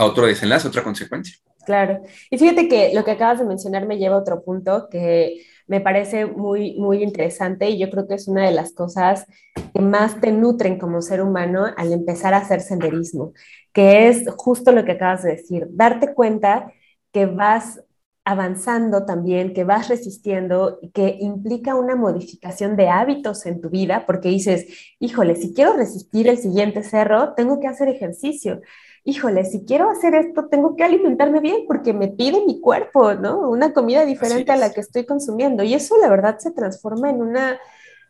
[0.01, 1.37] a otro desenlace, otra consecuencia.
[1.67, 2.01] Claro.
[2.31, 5.83] Y fíjate que lo que acabas de mencionar me lleva a otro punto que me
[5.83, 9.27] parece muy, muy interesante y yo creo que es una de las cosas
[9.75, 13.35] que más te nutren como ser humano al empezar a hacer senderismo,
[13.75, 16.73] que es justo lo que acabas de decir, darte cuenta
[17.13, 17.83] que vas
[18.25, 24.29] avanzando también, que vas resistiendo, que implica una modificación de hábitos en tu vida, porque
[24.29, 24.67] dices,
[24.99, 28.61] híjole, si quiero resistir el siguiente cerro, tengo que hacer ejercicio
[29.05, 33.49] híjole, si quiero hacer esto, tengo que alimentarme bien porque me pide mi cuerpo, ¿no?
[33.49, 35.63] Una comida diferente a la que estoy consumiendo.
[35.63, 37.59] Y eso la verdad se transforma en una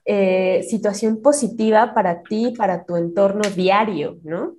[0.04, 4.56] eh, situación positiva para ti, para tu entorno diario, ¿no?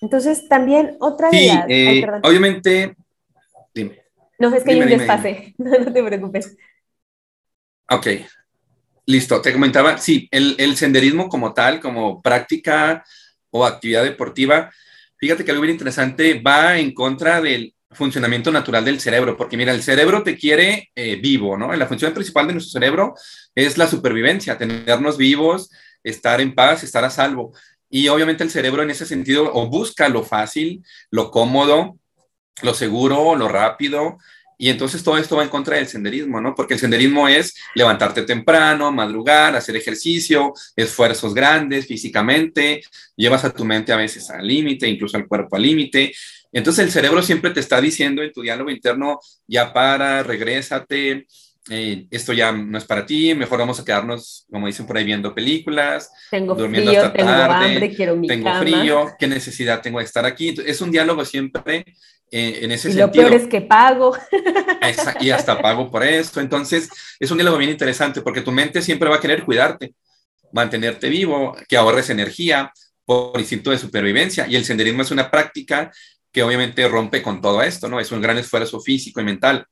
[0.00, 2.96] Entonces, también otra sí, eh, obviamente,
[3.74, 4.02] dime.
[4.38, 6.56] No, es que hay un desfase, no, te preocupes.
[7.90, 8.06] Ok,
[9.06, 9.40] listo.
[9.40, 13.04] Te comentaba, sí, el, el senderismo como tal, como práctica
[13.54, 14.72] o actividad deportiva,
[15.16, 19.72] fíjate que algo bien interesante va en contra del funcionamiento natural del cerebro, porque mira,
[19.72, 21.72] el cerebro te quiere eh, vivo, ¿no?
[21.76, 23.14] La función principal de nuestro cerebro
[23.54, 25.70] es la supervivencia, tenernos vivos,
[26.02, 27.52] estar en paz, estar a salvo.
[27.88, 31.96] Y obviamente el cerebro en ese sentido busca lo fácil, lo cómodo,
[32.62, 34.18] lo seguro, lo rápido,
[34.58, 36.54] y entonces todo esto va en contra del senderismo, ¿no?
[36.54, 42.82] Porque el senderismo es levantarte temprano, madrugar, hacer ejercicio, esfuerzos grandes físicamente,
[43.16, 46.12] llevas a tu mente a veces al límite, incluso al cuerpo al límite.
[46.52, 51.26] Entonces el cerebro siempre te está diciendo en tu diálogo interno, ya para, regrésate,
[51.70, 55.04] eh, esto ya no es para ti, mejor vamos a quedarnos, como dicen por ahí,
[55.04, 59.80] viendo películas, tengo durmiendo frío, hasta tarde, tengo hambre, quiero mi tengo frío, qué necesidad
[59.80, 60.54] tengo de estar aquí.
[60.66, 61.84] es un diálogo siempre
[62.30, 63.06] eh, en ese y sentido.
[63.06, 64.16] Lo peor es que pago.
[65.20, 66.40] y hasta pago por esto.
[66.40, 69.94] Entonces, es un diálogo bien interesante porque tu mente siempre va a querer cuidarte,
[70.52, 72.72] mantenerte vivo, que ahorres energía
[73.04, 74.46] por instinto de supervivencia.
[74.48, 75.92] Y el senderismo es una práctica
[76.32, 78.00] que obviamente rompe con todo esto, ¿no?
[78.00, 79.64] Es un gran esfuerzo físico y mental.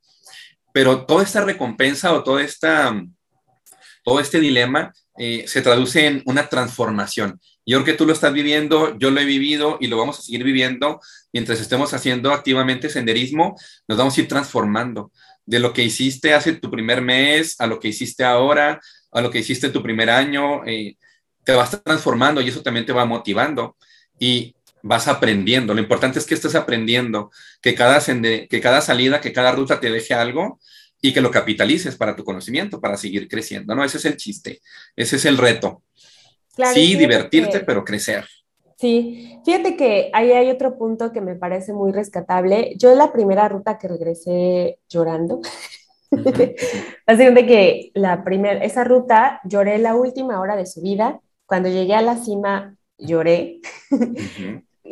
[0.73, 2.95] Pero toda esta recompensa o toda esta,
[4.05, 7.41] todo este dilema eh, se traduce en una transformación.
[7.65, 10.23] Yo creo que tú lo estás viviendo, yo lo he vivido y lo vamos a
[10.23, 11.01] seguir viviendo
[11.33, 13.57] mientras estemos haciendo activamente senderismo,
[13.87, 15.13] nos vamos a ir transformando
[15.47, 18.81] de lo que hiciste hace tu primer mes a lo que hiciste ahora,
[19.13, 20.97] a lo que hiciste tu primer año, eh,
[21.45, 23.77] te vas transformando y eso también te va motivando
[24.19, 25.75] y vas aprendiendo.
[25.75, 29.91] Lo importante es que estés aprendiendo, que cada, que cada salida, que cada ruta te
[29.91, 30.61] deje algo
[31.01, 33.85] y que lo capitalices para tu conocimiento, para seguir creciendo, ¿no?
[33.85, 34.61] Ese es el chiste,
[34.97, 35.83] ese es el reto
[36.75, 38.25] sí, divertirte, pero crecer.
[38.77, 42.75] Sí, fíjate que ahí hay otro punto que me parece muy rescatable.
[42.77, 45.41] Yo la primera ruta que regresé llorando,
[47.07, 51.21] así que la primera, esa ruta lloré la última hora de su vida.
[51.47, 53.61] Cuando llegué a la cima lloré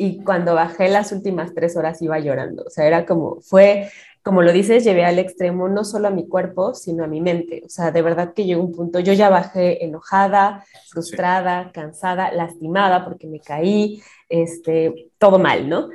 [0.03, 2.65] y cuando bajé las últimas tres horas iba llorando.
[2.67, 3.91] O sea, era como, fue
[4.23, 7.63] como lo dices, llevé al extremo no solo a mi cuerpo, sino a mi mente.
[7.67, 13.05] O sea, de verdad que llegó un punto, yo ya bajé enojada, frustrada, cansada, lastimada
[13.05, 15.91] porque me caí, este, todo mal, ¿no?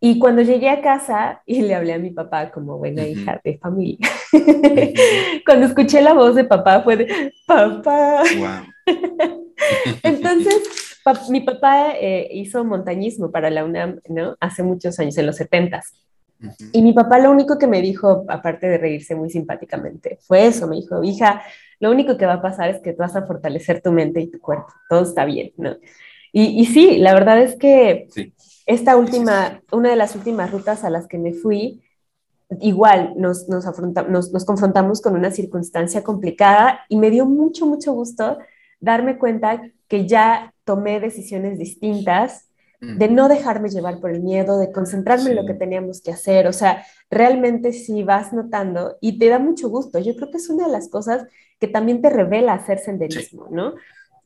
[0.00, 3.58] Y cuando llegué a casa y le hablé a mi papá como buena hija de
[3.58, 4.08] familia,
[5.46, 8.22] cuando escuché la voz de papá fue de, papá.
[10.02, 10.96] Entonces,
[11.28, 14.36] mi papá eh, hizo montañismo para la UNAM, ¿no?
[14.40, 15.82] Hace muchos años, en los 70
[16.72, 20.66] y mi papá lo único que me dijo, aparte de reírse muy simpáticamente, fue eso,
[20.66, 21.42] me dijo, hija,
[21.80, 24.30] lo único que va a pasar es que tú vas a fortalecer tu mente y
[24.30, 25.76] tu cuerpo, todo está bien, ¿no?
[26.32, 28.06] Y, y sí, la verdad es que
[28.66, 31.82] esta última, una de las últimas rutas a las que me fui,
[32.60, 33.64] igual nos, nos,
[34.08, 38.38] nos, nos confrontamos con una circunstancia complicada y me dio mucho, mucho gusto
[38.80, 42.46] darme cuenta que ya tomé decisiones distintas
[42.80, 46.46] de no dejarme llevar por el miedo, de concentrarme en lo que teníamos que hacer.
[46.46, 49.98] O sea, realmente sí vas notando y te da mucho gusto.
[49.98, 51.26] Yo creo que es una de las cosas
[51.58, 53.74] que también te revela hacer senderismo, ¿no?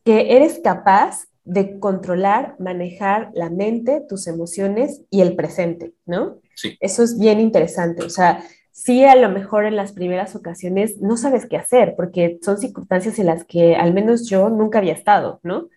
[0.05, 6.39] Que eres capaz de controlar, manejar la mente, tus emociones y el presente, ¿no?
[6.55, 6.77] Sí.
[6.81, 8.03] Eso es bien interesante.
[8.03, 12.39] O sea, sí a lo mejor en las primeras ocasiones no sabes qué hacer, porque
[12.41, 15.69] son circunstancias en las que al menos yo nunca había estado, ¿no?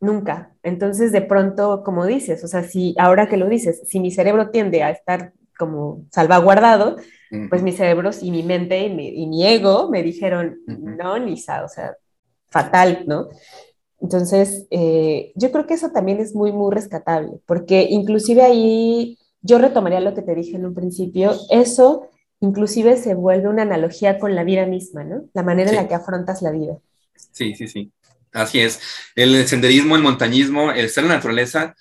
[0.00, 0.52] Nunca.
[0.62, 4.50] Entonces, de pronto, como dices, o sea, si ahora que lo dices, si mi cerebro
[4.50, 6.96] tiende a estar como salvaguardado,
[7.50, 11.94] pues mi cerebro y mi mente y mi, ego me dijeron, no, Lisa, o sea,
[12.48, 13.28] fatal, ¿no?
[14.00, 19.58] Entonces, eh, yo creo que eso también es muy, muy rescatable, porque inclusive ahí yo
[19.58, 22.08] retomaría lo que te dije en un principio, eso
[22.40, 25.24] inclusive se vuelve una analogía con la vida misma, ¿no?
[25.34, 26.78] La manera en la que afrontas la vida.
[27.32, 27.90] Sí, sí, sí.
[28.32, 28.80] Así es.
[29.16, 31.74] El senderismo, el montañismo, el estar en la naturaleza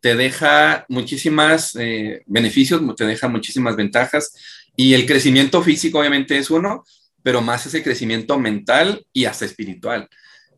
[0.00, 4.34] te deja muchísimas eh, beneficios, te deja muchísimas ventajas
[4.76, 6.84] y el crecimiento físico obviamente es uno,
[7.22, 10.08] pero más ese crecimiento mental y hasta espiritual,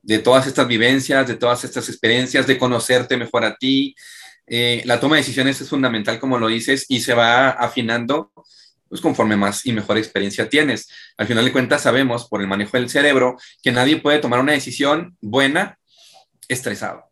[0.06, 3.96] de todas estas vivencias, de todas estas experiencias, de conocerte mejor a ti.
[4.46, 8.30] Eh, la toma de decisiones es fundamental, como lo dices, y se va afinando
[8.88, 10.88] pues conforme más y mejor experiencia tienes.
[11.16, 14.52] Al final de cuentas sabemos por el manejo del cerebro que nadie puede tomar una
[14.52, 15.76] decisión buena
[16.46, 17.10] estresado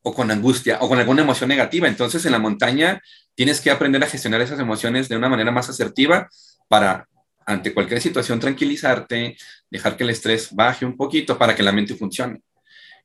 [0.00, 1.88] o con angustia o con alguna emoción negativa.
[1.88, 3.02] Entonces en la montaña
[3.34, 6.30] tienes que aprender a gestionar esas emociones de una manera más asertiva
[6.68, 7.06] para
[7.46, 9.36] ante cualquier situación tranquilizarte,
[9.74, 12.40] dejar que el estrés baje un poquito para que la mente funcione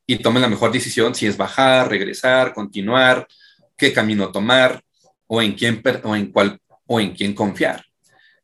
[0.05, 3.27] y tome la mejor decisión si es bajar, regresar, continuar,
[3.75, 4.79] qué camino tomar
[5.25, 7.83] o en quién o en cuál o en quién confiar.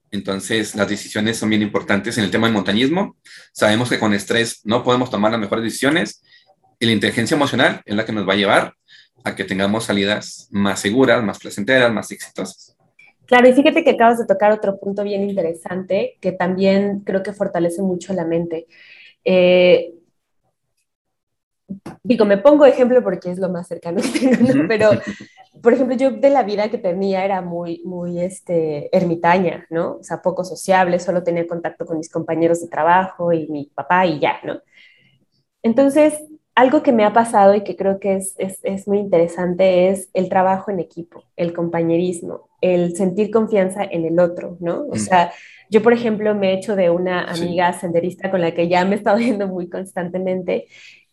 [0.09, 3.15] Entonces, las decisiones son bien importantes en el tema del montañismo.
[3.51, 6.23] Sabemos que con estrés no podemos tomar las mejores decisiones
[6.79, 8.73] y la inteligencia emocional es la que nos va a llevar
[9.23, 12.74] a que tengamos salidas más seguras, más placenteras, más exitosas.
[13.25, 17.33] Claro, y fíjate que acabas de tocar otro punto bien interesante que también creo que
[17.33, 18.67] fortalece mucho la mente.
[19.23, 19.95] Eh,
[22.03, 24.89] digo, me pongo ejemplo porque es lo más cercano que tengo, Pero,
[25.61, 29.97] por ejemplo, yo de la vida que tenía era muy, muy este, ermitaña, ¿no?
[29.97, 34.05] O sea, poco sociable, solo tenía contacto con mis compañeros de trabajo y mi papá
[34.05, 34.59] y ya, ¿no?
[35.63, 36.13] Entonces,
[36.53, 40.09] algo que me ha pasado y que creo que es, es, es, muy interesante es
[40.13, 44.83] el trabajo en equipo, el compañerismo, el sentir confianza en el otro, ¿no?
[44.83, 44.99] O mm.
[44.99, 45.31] sea,
[45.69, 48.95] yo, por ejemplo, me he hecho de una amiga senderista con la que ya me
[48.95, 50.67] he estado viendo muy constantemente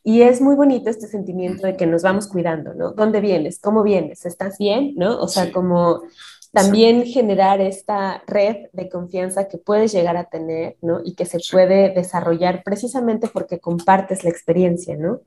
[0.05, 2.93] y es muy bonito este sentimiento de que nos vamos cuidando, ¿no?
[2.93, 3.61] ¿Dónde vienes?
[3.61, 4.27] ¿Cómo vienes?
[4.27, 4.95] ¿Estás bien?
[4.97, 5.21] ¿No?
[5.21, 6.03] O sea, como
[6.53, 11.01] también generar esta red de confianza que puedes llegar a tener, ¿no?
[11.05, 15.21] Y que se puede desarrollar precisamente porque compartes la experiencia, ¿no?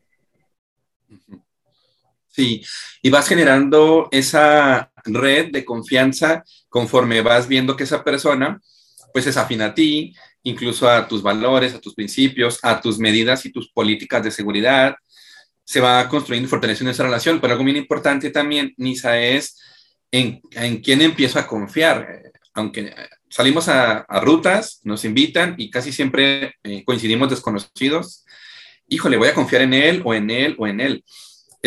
[2.35, 2.61] Sí,
[3.01, 8.59] y vas generando esa red de confianza conforme vas viendo que esa persona
[9.13, 13.45] pues es afín a ti, incluso a tus valores, a tus principios, a tus medidas
[13.45, 14.97] y tus políticas de seguridad.
[15.63, 19.57] Se va construyendo y fortaleciendo esa relación, pero algo bien importante también, Nisa, es
[20.11, 22.21] en, en quién empiezo a confiar.
[22.53, 22.93] Aunque
[23.29, 28.25] salimos a, rutas, nos invitan y casi siempre eh, coincidimos desconocidos,
[28.89, 31.05] híjole, voy a confiar en él o en él o en él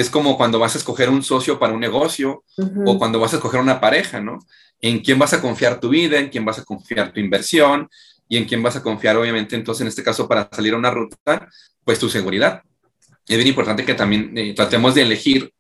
[0.01, 2.45] es como cuando vas a escoger un socio para un negocio
[2.87, 4.39] o cuando vas a escoger una pareja, ¿no?
[4.81, 7.89] En quién vas a confiar tu vida, en quién vas a confiar tu inversión
[8.29, 10.93] y en quién vas a confiar, obviamente, entonces en este caso para salir a una
[10.93, 11.49] ruta,
[11.83, 12.63] pues tu seguridad.
[13.27, 15.53] Es bien importante que también eh, tratemos de elegir,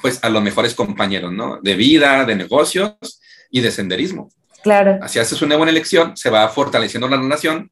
[0.00, 1.60] pues, a los mejores compañeros, ¿no?
[1.60, 2.94] De vida, de negocios
[3.50, 4.30] y de senderismo.
[4.62, 4.98] Claro.
[5.02, 7.70] Así haces una buena elección, se va fortaleciendo la relación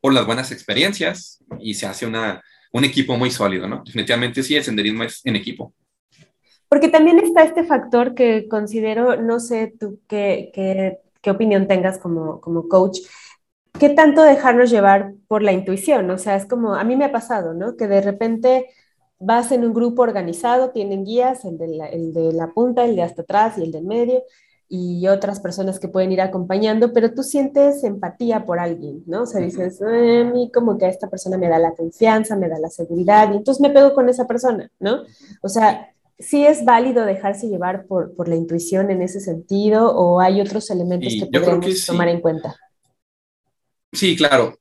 [0.00, 3.82] por las buenas experiencias y se hace una, un equipo muy sólido, ¿no?
[3.84, 5.74] Definitivamente sí, el senderismo es en equipo.
[6.68, 11.98] Porque también está este factor que considero, no sé tú qué, qué, qué opinión tengas
[11.98, 13.00] como, como coach,
[13.78, 16.10] ¿qué tanto dejarnos llevar por la intuición?
[16.10, 17.76] O sea, es como, a mí me ha pasado, ¿no?
[17.76, 18.66] Que de repente
[19.18, 22.96] vas en un grupo organizado, tienen guías, el de la, el de la punta, el
[22.96, 24.22] de hasta atrás y el del medio,
[24.74, 29.24] y otras personas que pueden ir acompañando, pero tú sientes empatía por alguien, ¿no?
[29.24, 32.48] O sea, dices, a mí como que a esta persona me da la confianza, me
[32.48, 35.02] da la seguridad, y entonces me pego con esa persona, ¿no?
[35.42, 40.20] O sea, sí es válido dejarse llevar por, por la intuición en ese sentido, o
[40.20, 42.56] hay otros elementos que podemos tomar en cuenta.
[43.92, 44.58] Sí, claro.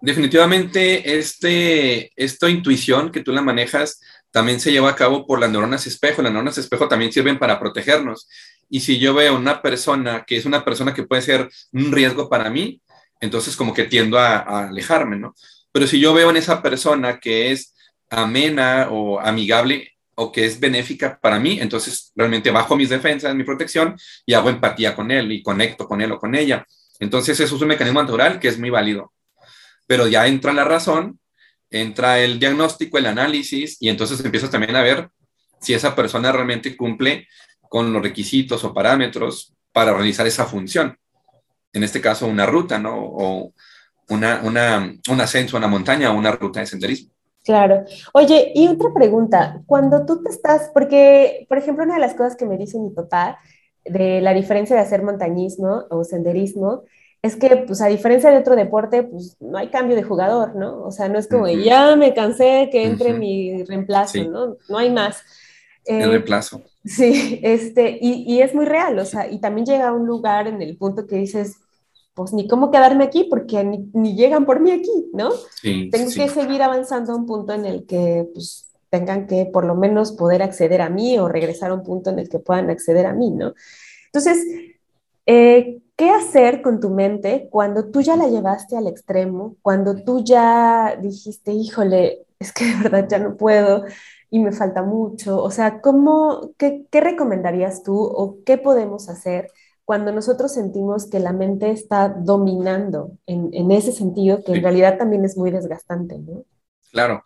[0.00, 5.50] Definitivamente, este, esta intuición que tú la manejas también se lleva a cabo por las
[5.50, 6.22] neuronas espejo.
[6.22, 8.26] Las neuronas espejo también sirven para protegernos.
[8.70, 12.30] Y si yo veo una persona que es una persona que puede ser un riesgo
[12.30, 12.80] para mí,
[13.20, 15.34] entonces como que tiendo a, alejarme, ¿no?
[15.72, 17.74] Pero si yo veo en esa persona que es
[18.08, 23.44] amena o amigable o que es benéfica para mí, entonces realmente bajo mis defensas, mi
[23.44, 26.64] protección y hago empatía con él y conecto con él o con ella.
[27.00, 29.12] Entonces eso es un mecanismo natural que es muy válido.
[29.86, 31.18] Pero ya entra la razón,
[31.70, 35.08] entra el diagnóstico, el análisis y entonces empiezas también a ver
[35.60, 37.28] si esa persona realmente cumple
[37.70, 40.98] con los requisitos o parámetros para realizar esa función.
[41.72, 42.96] En este caso, una ruta, ¿no?
[42.98, 43.52] O
[44.08, 47.12] una, una, un ascenso a una montaña o una ruta de senderismo.
[47.44, 47.84] Claro.
[48.12, 52.34] Oye, y otra pregunta, cuando tú te estás, porque, por ejemplo, una de las cosas
[52.34, 53.38] que me dice mi papá
[53.84, 56.82] de la diferencia de hacer montañismo o senderismo
[57.22, 60.82] es que, pues, a diferencia de otro deporte, pues, no hay cambio de jugador, ¿no?
[60.82, 64.56] O sea, no es como, ya me cansé que entre mi reemplazo, ¿no?
[64.68, 65.22] No hay más.
[65.84, 66.62] El eh, reemplazo.
[66.84, 70.46] Sí, este, y, y, es muy real, o sea, y también llega a un lugar
[70.46, 71.56] en el punto que dices,
[72.14, 75.30] pues ni cómo quedarme aquí porque ni, ni llegan por mí aquí, ¿no?
[75.60, 79.64] Sí, Tengo que seguir avanzando a un punto en el que pues tengan que por
[79.64, 82.70] lo menos poder acceder a mí o regresar a un punto en el que puedan
[82.70, 83.54] acceder a mí, ¿no?
[84.06, 84.44] Entonces,
[85.26, 90.24] eh, ¿qué hacer con tu mente cuando tú ya la llevaste al extremo, cuando tú
[90.24, 93.84] ya dijiste, híjole, es que de verdad ya no puedo,
[94.30, 95.42] y me falta mucho.
[95.42, 99.48] O sea, ¿cómo, qué, qué recomendarías tú o qué podemos hacer
[99.84, 104.98] cuando nosotros sentimos que la mente está dominando en, en ese sentido, que en realidad
[104.98, 106.44] también es muy desgastante, ¿no?
[106.92, 107.24] Claro.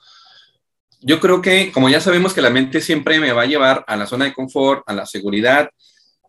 [1.03, 3.97] Yo creo que, como ya sabemos que la mente siempre me va a llevar a
[3.97, 5.69] la zona de confort, a la seguridad,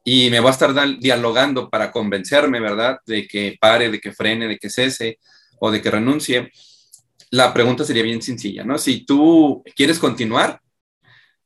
[0.04, 4.48] y me va a estar dialogando para convencerme, ¿verdad?, de que pare, de que frene,
[4.48, 5.20] de que cese
[5.60, 6.52] o de que renuncie.
[7.32, 8.78] La pregunta sería bien sencilla, ¿no?
[8.78, 10.60] Si tú quieres continuar,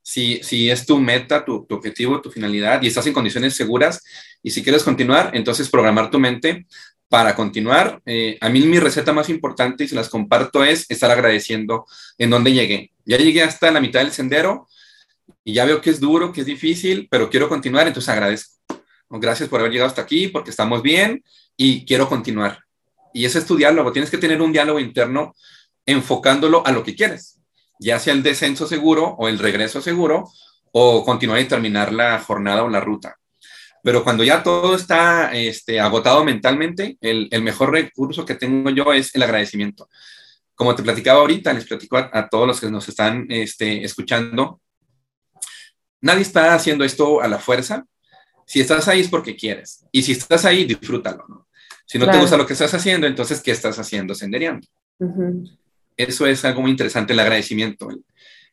[0.02, 4.02] si, es tu meta, tu, objetivo, tu finalidad y estás en condiciones seguras
[4.42, 6.66] y si quieres continuar, entonces programar tu mente
[7.08, 8.00] para continuar.
[8.06, 11.86] Eh, a mí mi receta más importante y se las comparto es estar agradeciendo
[12.18, 12.92] en dónde llegué.
[13.04, 14.68] Ya llegué hasta la mitad del sendero
[15.44, 18.54] y ya veo que es duro, que es difícil, pero quiero continuar, entonces agradezco.
[19.10, 21.24] Gracias por haber llegado hasta aquí, porque estamos bien
[21.56, 22.60] y quiero continuar.
[23.12, 23.90] Y ese es tu diálogo.
[23.90, 25.34] Tienes que tener un diálogo interno
[25.84, 27.39] enfocándolo a lo que quieres
[27.80, 30.30] ya sea el descenso seguro o el regreso seguro,
[30.72, 33.16] o continuar y terminar la jornada o la ruta.
[33.82, 39.14] Pero cuando ya todo está este, agotado mentalmente, el, mejor recurso que tengo yo es
[39.14, 39.88] el agradecimiento.
[40.54, 44.60] Como te platicaba ahorita, les platico a, todos los que nos están este, escuchando,
[46.02, 47.86] nadie está haciendo esto a la fuerza.
[48.46, 49.86] Si estás ahí es porque quieres.
[49.90, 51.24] Y si estás ahí, disfrútalo.
[51.26, 51.48] ¿no?
[51.86, 54.66] Si no te gusta lo que estás haciendo, entonces, ¿qué estás haciendo sendereando?
[56.08, 57.88] Eso es algo muy interesante, el agradecimiento.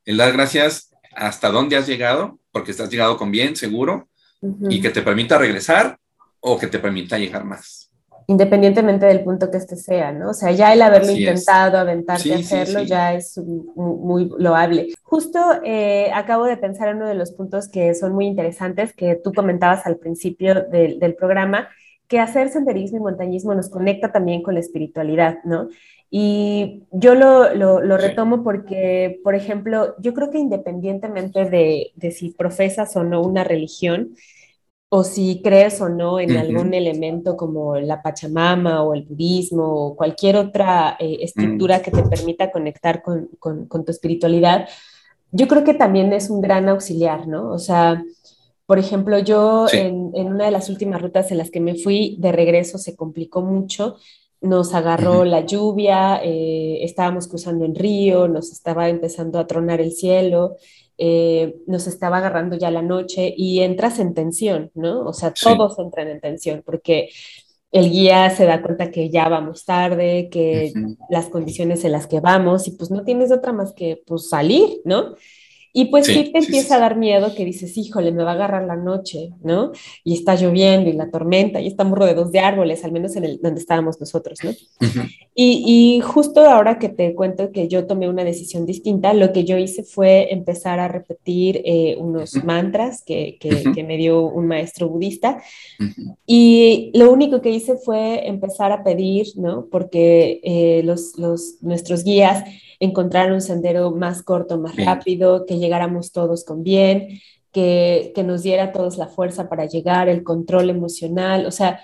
[0.03, 4.09] El, dar gracias hasta dónde has llegado, porque estás llegado con bien, seguro,
[4.69, 5.97] y que te permita regresar
[6.39, 7.89] o que te permita llegar más.
[8.27, 10.31] Independientemente del punto que este sea, ¿no?
[10.31, 14.89] O sea, ya el haberlo intentado, aventarte a hacerlo, ya es muy loable.
[15.01, 19.15] Justo eh, acabo de pensar en uno de los puntos que son muy interesantes que
[19.15, 21.69] tú comentabas al principio del programa,
[22.07, 25.69] que hacer senderismo y montañismo nos conecta también con la espiritualidad, ¿no?
[26.09, 32.29] Y yo lo, lo, retomo porque, por ejemplo, yo creo que independientemente de, de, si
[32.29, 34.15] profesas o no una religión,
[34.89, 39.95] o si crees o no en algún elemento como la Pachamama o el budismo o
[39.97, 41.81] cualquier otra eh, estructura mm.
[41.81, 44.69] que te permita conectar con, con, tu espiritualidad,
[45.31, 47.51] yo creo que también es un gran auxiliar, ¿no?
[47.51, 48.01] O sea,
[48.67, 52.17] por ejemplo, yo en, en, una de las últimas rutas en las que me fui
[52.19, 53.95] de regreso se complicó mucho.
[54.41, 59.93] Nos agarró la lluvia, eh, estábamos cruzando en río, nos estaba empezando a tronar el
[59.93, 60.57] cielo,
[60.97, 65.05] eh, nos estaba agarrando ya la noche y entras en tensión, ¿no?
[65.05, 67.09] O sea, todos entran en tensión porque
[67.71, 70.73] el guía se da cuenta que ya vamos tarde, que
[71.09, 74.81] las condiciones en las que vamos y pues no tienes otra más que pues salir,
[74.83, 75.15] ¿no?
[75.73, 78.63] Y pues sí, te empieza a dar miedo que dices, híjole, me va a agarrar
[78.65, 79.71] la noche, ¿no?
[80.03, 83.39] Y está lloviendo y la tormenta y estamos rodeados de árboles, al menos en el
[83.41, 84.51] donde estábamos nosotros, ¿no?
[85.35, 85.63] y,
[85.97, 89.57] y, justo ahora que te cuento que yo tomé una decisión distinta, lo que yo
[89.57, 95.41] hice fue empezar a repetir eh, unos mantras que, que, me dio un maestro budista.
[96.25, 99.67] Y lo único que hice fue empezar a pedir, ¿no?
[99.71, 102.43] Porque eh, los, los, nuestros guías
[102.79, 107.19] encontrar un sendero más corto, más rápido, que llegáramos todos con bien,
[107.51, 111.81] que, que nos diera a todos la fuerza para llegar, el control emocional, o sea,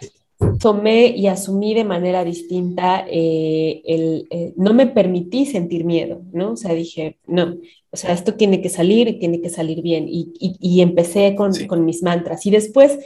[0.59, 6.51] tomé y asumí de manera distinta, eh, el, eh, no me permití sentir miedo, ¿no?
[6.51, 7.57] O sea, dije, no,
[7.91, 10.07] o sea, esto tiene que salir y tiene que salir bien.
[10.07, 12.45] Y, y, empecé con, con, mis mantras.
[12.45, 12.97] Y después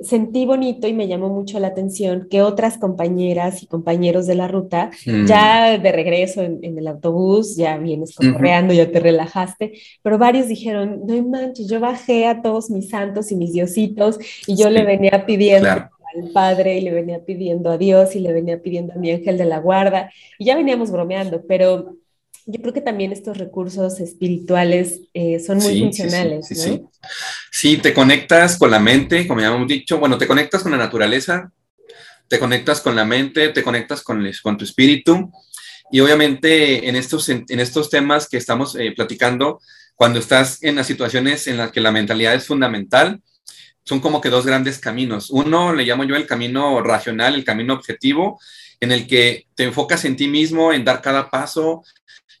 [0.00, 4.46] sentí bonito y me llamó mucho la atención que otras compañeras y compañeros de la
[4.46, 5.26] ruta, mm.
[5.26, 9.72] ya de regreso en, el autobús, ya vienes correando, ya te relajaste,
[10.02, 14.56] pero varios dijeron, no manches, yo bajé a todos mis santos y mis diositos y
[14.56, 18.62] yo le venía pidiendo al Padre y le venía pidiendo a Dios y le venía
[18.62, 21.96] pidiendo a mi ángel de la guarda y ya veníamos bromeando, pero
[22.50, 26.46] yo creo que también estos recursos espirituales eh, son muy funcionales.
[26.48, 26.82] Sí, sí,
[27.52, 30.78] sí, te conectas con la mente, como ya hemos dicho, bueno, te conectas con la
[30.78, 31.52] naturaleza,
[32.26, 35.30] te conectas con la mente, te conectas con, con tu espíritu.
[35.92, 39.60] Y obviamente en estos, en, estos temas que estamos eh, platicando,
[39.94, 43.20] cuando estás en las situaciones en las que la mentalidad es fundamental,
[43.84, 45.28] son como que dos grandes caminos.
[45.28, 48.40] Uno le llamo yo el camino racional, el camino objetivo,
[48.80, 51.84] en el que te enfocas en ti mismo, en dar cada paso,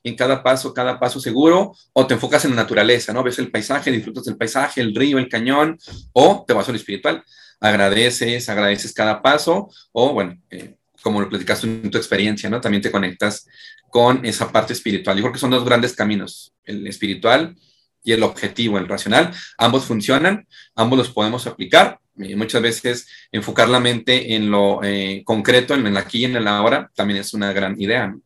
[0.08, 3.22] en cada paso, cada paso seguro, o te enfocas en la naturaleza, ¿no?
[3.22, 5.78] Ves el paisaje, disfrutas del paisaje, el río, el cañón,
[6.12, 7.22] o te vas a lo espiritual,
[7.60, 12.60] agradeces, agradeces cada paso, o bueno, eh, como lo platicaste en tu experiencia, ¿no?
[12.60, 13.46] También te conectas
[13.90, 15.16] con esa parte espiritual.
[15.16, 17.56] Yo creo que son dos grandes caminos, el espiritual
[18.04, 19.32] y el objetivo, el racional.
[19.56, 22.00] Ambos funcionan, ambos los podemos aplicar.
[22.16, 26.36] Y muchas veces enfocar la mente en lo eh, concreto, en el aquí y en
[26.36, 28.08] el ahora, también es una gran idea.
[28.08, 28.20] ¿no?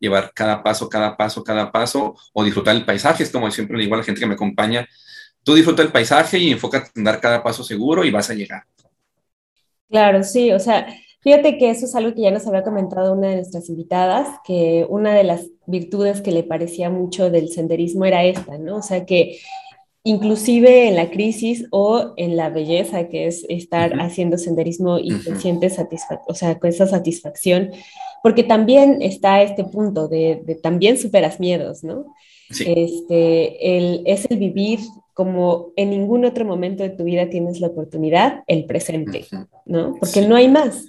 [0.00, 3.22] Llevar cada paso, cada paso, cada paso, o disfrutar el paisaje.
[3.22, 4.88] Es como siempre le digo a la gente que me acompaña,
[5.44, 8.64] tú disfruta el paisaje y enfócate en dar cada paso seguro y vas a llegar.
[9.88, 10.86] Claro, sí, o sea,
[11.20, 14.86] fíjate que eso es algo que ya nos había comentado una de nuestras invitadas, que
[14.88, 18.76] una de las virtudes que le parecía mucho del senderismo era esta, ¿no?
[18.76, 19.40] O sea, que
[20.04, 25.36] inclusive en la crisis o en la belleza que es estar haciendo senderismo y te
[25.36, 25.76] sientes
[26.26, 27.72] o sea, con esa satisfacción,
[28.22, 32.14] porque también está este punto de, también superas miedos, ¿no?
[32.50, 34.80] Este, el, es el vivir
[35.14, 39.26] como en ningún otro momento de tu vida tienes la oportunidad, el presente,
[39.64, 39.94] ¿no?
[40.00, 40.86] Porque no hay más.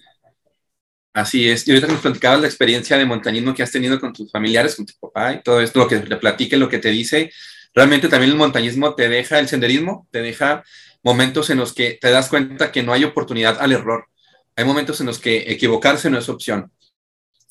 [1.14, 1.68] Así es.
[1.68, 4.86] Y ahorita nos platicabas la experiencia de montañismo que has tenido con tus familiares, con
[4.86, 7.30] tu papá y todo esto, lo que le platique, lo que te dice.
[7.74, 10.64] Realmente también el montañismo te deja, el senderismo te deja
[11.04, 14.08] momentos en los que te das cuenta que no hay oportunidad al error.
[14.56, 16.72] Hay momentos en los que equivocarse no es opción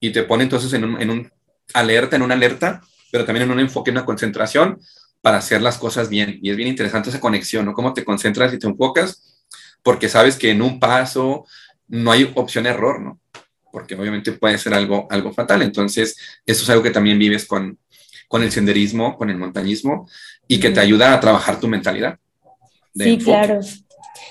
[0.00, 1.32] y te pone entonces en un, en un
[1.74, 4.80] alerta, en una alerta pero también en un enfoque, en una concentración
[5.20, 6.38] para hacer las cosas bien.
[6.42, 7.74] Y es bien interesante esa conexión, ¿no?
[7.74, 9.44] Cómo te concentras y te enfocas,
[9.82, 11.46] porque sabes que en un paso
[11.88, 13.18] no hay opción de error, ¿no?
[13.72, 15.62] Porque obviamente puede ser algo, algo fatal.
[15.62, 17.78] Entonces, eso es algo que también vives con,
[18.28, 20.08] con el senderismo, con el montañismo,
[20.48, 22.18] y que te ayuda a trabajar tu mentalidad.
[22.94, 23.60] Sí, claro.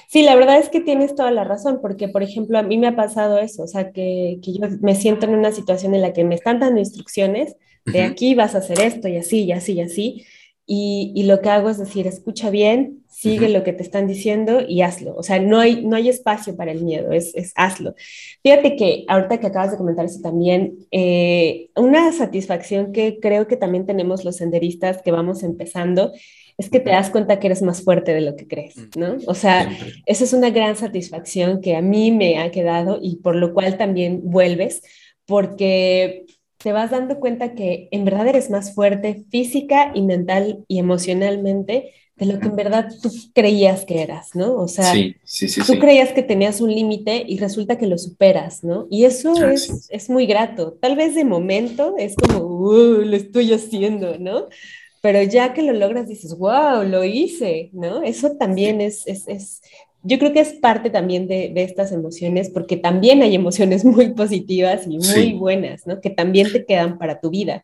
[0.07, 2.88] Sí, la verdad es que tienes toda la razón, porque, por ejemplo, a mí me
[2.88, 6.13] ha pasado eso, o sea, que, que yo me siento en una situación en la
[6.13, 7.55] que me están dando instrucciones,
[7.86, 10.26] de aquí vas a hacer esto y así, y así, y así,
[10.65, 14.61] y, y lo que hago es decir, escucha bien, sigue lo que te están diciendo
[14.65, 15.13] y hazlo.
[15.15, 17.95] O sea, no hay, no hay espacio para el miedo, es, es hazlo.
[18.43, 23.57] Fíjate que ahorita que acabas de comentar eso también, eh, una satisfacción que creo que
[23.57, 26.13] también tenemos los senderistas que vamos empezando
[26.60, 28.76] es que te das cuenta que eres más fuerte de lo que crees.
[28.97, 29.16] ¿no?
[29.28, 29.72] O sea,
[30.05, 33.78] esa es una gran satisfacción que a mí me ha quedado y por lo cual
[33.78, 34.82] también vuelves,
[35.26, 36.26] porque
[36.57, 41.93] te vas dando cuenta que en verdad eres más fuerte física y mental y emocionalmente
[42.18, 44.55] de lo que en verdad tú creías que eras, ¿no?
[44.55, 48.88] O sea, tú creías que tenías un límite y resulta que lo superas, ¿no?
[48.91, 50.74] Y eso es, es, muy grato.
[50.82, 54.49] Tal vez de momento es como, uh, lo estoy haciendo, ¿no?
[55.02, 58.04] Pero ya que lo logras dices, wow, lo hice, ¿no?
[58.04, 59.62] Eso también es, es, es
[60.04, 64.14] yo creo que es parte también de, de, estas emociones, porque también hay emociones muy
[64.14, 66.00] positivas y muy buenas, ¿no?
[66.02, 67.64] Que también te quedan para tu vida.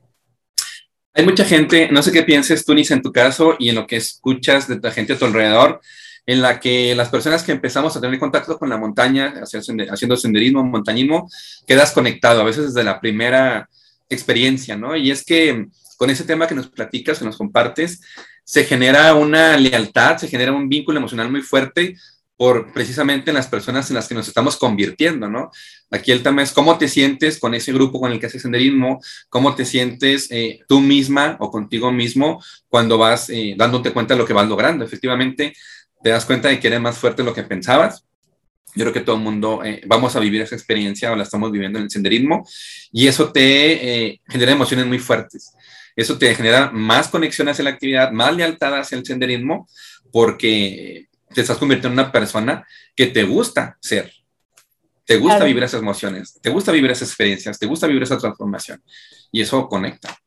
[1.14, 3.88] Hay mucha gente, no sé qué pienses tú, Nis, en tu caso y en lo
[3.88, 5.80] que escuchas de la gente a tu alrededor,
[6.26, 10.64] en la que las personas que empezamos a tener contacto con la montaña, haciendo senderismo,
[10.64, 11.30] montañismo,
[11.66, 13.70] quedas conectado, a veces desde la primera
[14.10, 14.96] experiencia, ¿no?
[14.98, 18.02] Y es que con ese tema que nos platicas, que nos compartes,
[18.44, 21.96] se genera una lealtad, se genera un vínculo emocional muy fuerte
[22.38, 25.52] por precisamente las personas en las que nos estamos convirtiendo, ¿no?
[25.90, 29.02] Aquí el tema es cómo te sientes con ese grupo con el que haces senderismo,
[29.30, 34.20] cómo te sientes eh, tú misma o contigo mismo cuando vas eh, dándote cuenta de
[34.20, 34.84] lo que vas logrando.
[34.84, 35.54] Efectivamente,
[36.04, 38.04] te das cuenta de que eres más fuerte de lo que pensabas.
[38.76, 41.50] Yo creo que todo el mundo eh, vamos a vivir esa experiencia o la estamos
[41.54, 42.46] viviendo en el senderismo
[42.92, 45.55] y eso te genera emociones muy fuertes.
[45.96, 49.68] Eso te genera más conexión hacia la actividad, más lealtad hacia el senderismo,
[50.12, 52.66] porque te estás convirtiendo en una persona
[52.96, 54.12] que te gusta ser.
[55.06, 58.82] Te gusta vivir esas emociones, te gusta vivir esas experiencias, te gusta vivir esa transformación.
[59.32, 60.18] Y eso conecta.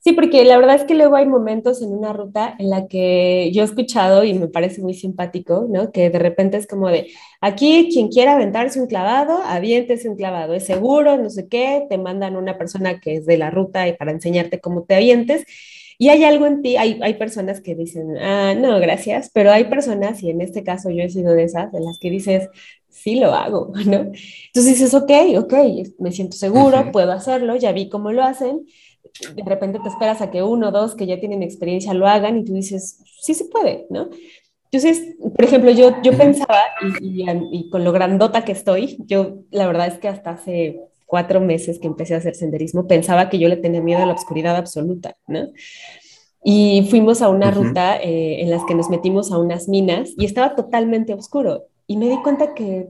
[0.00, 3.50] Sí, porque la verdad es que luego hay momentos en una ruta en la que
[3.52, 5.92] yo he escuchado y me parece muy simpático, ¿no?
[5.92, 7.08] Que de repente es como de,
[7.40, 11.98] aquí quien quiera aventarse un clavado, aviéntese un clavado, es seguro, no sé qué, te
[11.98, 15.44] mandan una persona que es de la ruta y para enseñarte cómo te avientes.
[16.00, 19.64] Y hay algo en ti, hay, hay personas que dicen, ah, no, gracias, pero hay
[19.64, 22.48] personas, y en este caso yo he sido de esas, de las que dices,
[22.88, 23.96] sí lo hago, ¿no?
[24.46, 25.54] Entonces dices, ok, ok,
[25.98, 28.64] me siento seguro, puedo hacerlo, ya vi cómo lo hacen
[29.34, 32.38] de repente te esperas a que uno o dos que ya tienen experiencia lo hagan
[32.38, 34.08] y tú dices, sí se puede, ¿no?
[34.70, 36.60] Entonces, por ejemplo, yo, yo pensaba,
[37.00, 41.40] y, y, con lo grandota que estoy, yo la verdad es que hasta hace cuatro
[41.40, 44.56] meses que empecé a hacer senderismo, pensaba que yo le tenía miedo a la oscuridad
[44.56, 45.48] absoluta, ¿no?
[46.44, 50.26] Y fuimos a una ruta eh, en las que nos metimos a unas minas y
[50.26, 51.64] estaba totalmente oscuro.
[51.86, 52.88] Y me di cuenta que,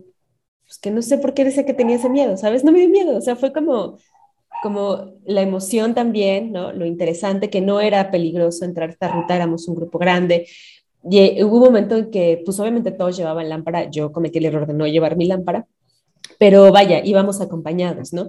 [0.65, 2.65] pues, que no sé por qué decía que tenía ese miedo, ¿sabes?
[2.65, 3.99] No me dio miedo, o sea, fue como,
[4.63, 6.73] como la emoción también, ¿no?
[6.73, 10.47] Lo interesante que no era peligroso entrar a esta ruta, éramos un grupo grande.
[11.09, 14.47] Y eh, hubo un momento en que, pues obviamente todos llevaban lámpara, yo cometí el
[14.47, 15.67] error de no llevar mi lámpara,
[16.39, 18.29] pero vaya, íbamos acompañados, ¿no?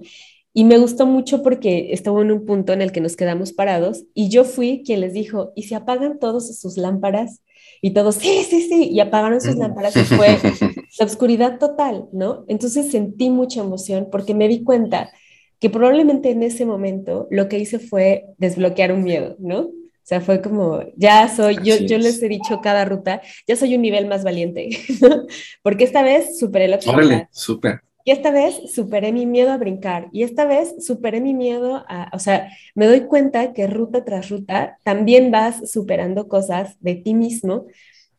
[0.54, 4.04] Y me gustó mucho porque estaba en un punto en el que nos quedamos parados
[4.14, 7.42] y yo fui quien les dijo, ¿y si apagan todos sus lámparas?
[7.82, 10.38] Y todos, sí, sí, sí, y apagaron sus lámparas y fue
[11.00, 12.46] la oscuridad total, ¿no?
[12.48, 15.12] Entonces sentí mucha emoción porque me di cuenta
[15.60, 19.60] que probablemente en ese momento lo que hice fue desbloquear un miedo, ¿no?
[19.62, 23.76] O sea, fue como, ya soy, yo, yo les he dicho cada ruta, ya soy
[23.76, 24.70] un nivel más valiente,
[25.02, 25.26] ¿no?
[25.62, 27.82] Porque esta vez superé la Órale, súper.
[28.06, 30.08] Y esta vez superé mi miedo a brincar.
[30.12, 34.30] Y esta vez superé mi miedo a, o sea, me doy cuenta que ruta tras
[34.30, 37.68] ruta también vas superando cosas de ti mismo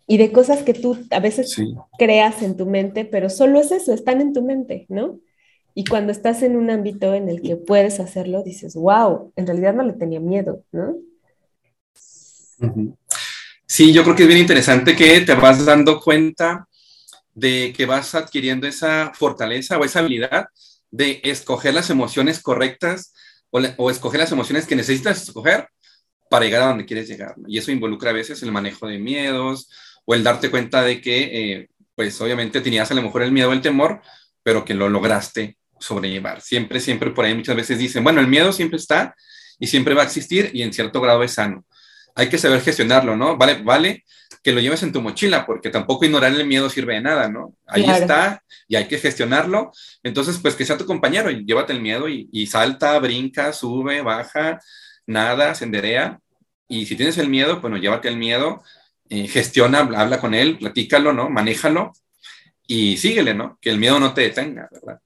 [0.07, 1.57] y de cosas que tú a veces
[1.99, 5.19] creas en tu mente, pero solo es eso, están en tu mente, ¿no?
[5.75, 9.75] Y cuando estás en un ámbito en el que puedes hacerlo, dices, wow, en realidad
[9.75, 10.97] no le tenía miedo, ¿no?
[13.67, 16.69] Sí, yo creo que es bien interesante que te vas dando cuenta
[17.35, 20.47] de que vas adquiriendo esa fortaleza o esa habilidad
[20.91, 23.15] de escoger las emociones correctas
[23.51, 25.69] o, escoger las emociones que necesitas escoger
[26.29, 27.35] para llegar a donde quieres llegar.
[27.47, 29.71] Y eso involucra a veces el manejo de miedos
[30.05, 33.53] o el darte cuenta de que, eh, pues obviamente tenías a lo mejor el miedo
[33.53, 34.01] el temor,
[34.43, 36.41] pero que lo lograste sobrellevar.
[36.41, 39.17] Siempre, siempre por ahí muchas veces dicen, bueno, el miedo siempre está
[39.59, 41.65] y siempre va a existir y en cierto grado es sano.
[42.15, 43.37] Hay que saber gestionarlo, ¿no?
[43.37, 44.05] Vale, vale
[44.43, 47.55] que lo lleves en tu mochila, porque tampoco ignorar el miedo sirve de nada, ¿no?
[47.67, 49.73] Ahí está y hay que gestionarlo.
[50.03, 54.01] Entonces, pues que sea tu compañero y llévate el miedo y, y salta, brinca, sube,
[54.01, 54.61] baja,
[55.07, 56.21] nada, senderea.
[56.69, 58.63] Y si tienes el miedo, bueno, llévate el miedo,
[59.11, 61.29] eh, gestiona, habla con él, platícalo, ¿no?
[61.29, 61.93] Manéjalo
[62.67, 63.59] y síguele, ¿no?
[63.61, 65.01] Que el miedo no te detenga, ¿verdad?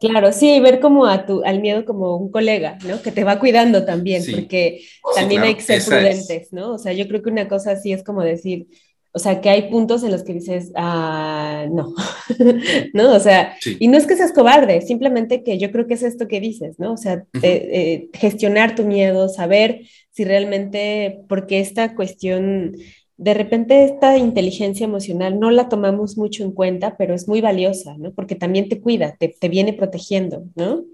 [0.00, 3.02] Claro, sí, ver como a tu, al miedo como un colega, ¿no?
[3.02, 4.82] Que te va cuidando también, porque
[5.16, 6.74] también hay que ser prudentes, ¿no?
[6.74, 8.68] O sea, yo creo que una cosa así es como decir,
[9.12, 11.94] o sea, que hay puntos en los que dices, ah, no,
[12.92, 13.12] ¿no?
[13.12, 16.28] O sea, y no es que seas cobarde, simplemente que yo creo que es esto
[16.28, 16.92] que dices, ¿no?
[16.92, 19.80] O sea, eh, gestionar tu miedo, saber
[20.10, 22.76] si realmente, porque esta cuestión
[23.18, 27.96] de repente esta inteligencia emocional no la tomamos mucho en cuenta, pero es muy valiosa,
[27.98, 28.12] ¿no?
[28.12, 30.84] Porque también te cuida, te, viene protegiendo, ¿no?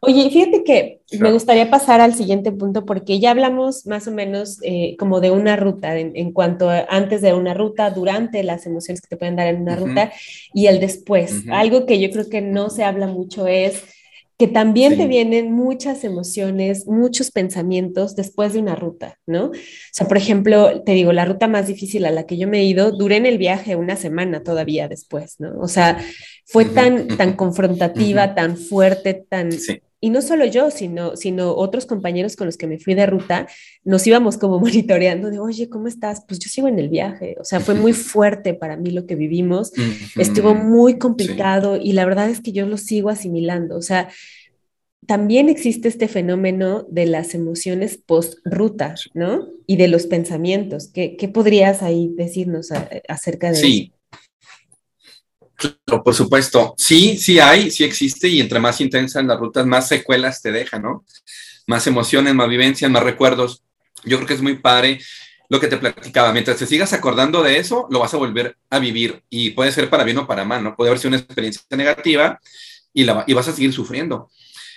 [0.00, 4.58] Oye, fíjate que me gustaría pasar al siguiente punto porque ya hablamos más o menos
[4.62, 9.00] eh, como de una ruta, en, cuanto a antes de una ruta, durante las emociones
[9.00, 10.12] que te pueden dar en una ruta
[10.52, 11.44] y el después.
[11.52, 13.84] Algo que yo creo que no se habla mucho es
[14.42, 19.50] que también te vienen muchas emociones, muchos pensamientos después de una ruta, ¿no?
[19.50, 19.52] O
[19.92, 22.64] sea, por ejemplo, te digo, la ruta más difícil a la que yo me he
[22.64, 25.60] ido, duré en el viaje una semana todavía después, ¿no?
[25.60, 26.04] O sea,
[26.44, 29.50] fue tan, tan confrontativa, tan fuerte, tan...
[30.04, 33.46] Y no solo yo, sino, sino otros compañeros con los que me fui de ruta,
[33.84, 36.24] nos íbamos como monitoreando de, oye, ¿cómo estás?
[36.26, 37.36] Pues yo sigo en el viaje.
[37.38, 39.72] O sea, fue muy fuerte para mí lo que vivimos.
[40.16, 43.76] Estuvo muy complicado y la verdad es que yo lo sigo asimilando.
[43.76, 44.08] O sea,
[45.06, 49.46] también existe este fenómeno de las emociones post-ruta, ¿no?
[49.68, 50.88] Y de los pensamientos.
[50.92, 52.70] ¿Qué, qué podrías ahí decirnos
[53.08, 53.92] acerca de sí.
[55.86, 60.42] Por supuesto, sí, sí hay, sí existe y entre más intensas las rutas, más secuelas
[60.42, 61.04] te deja, ¿no?
[61.66, 63.62] Más emociones, más vivencias, más recuerdos.
[64.04, 65.00] Yo creo que es muy padre
[65.48, 66.32] lo que te platicaba.
[66.32, 69.90] Mientras te sigas acordando de eso, lo vas a volver a vivir y puede ser
[69.90, 70.74] para bien o para mal, ¿no?
[70.74, 72.40] Puede haber sido una experiencia negativa
[72.92, 74.30] y, la, y vas a seguir sufriendo.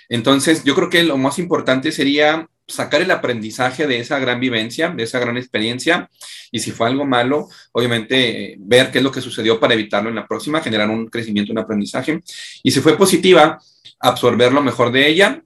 [0.08, 4.90] Entonces, yo creo que lo más importante sería sacar el aprendizaje de esa gran vivencia,
[4.90, 6.10] de esa gran experiencia,
[6.50, 10.16] y si fue algo malo, obviamente ver qué es lo que sucedió para evitarlo en
[10.16, 12.20] la próxima, generar un crecimiento, un aprendizaje,
[12.62, 13.60] y si fue positiva,
[14.00, 15.42] absorber lo mejor de ella,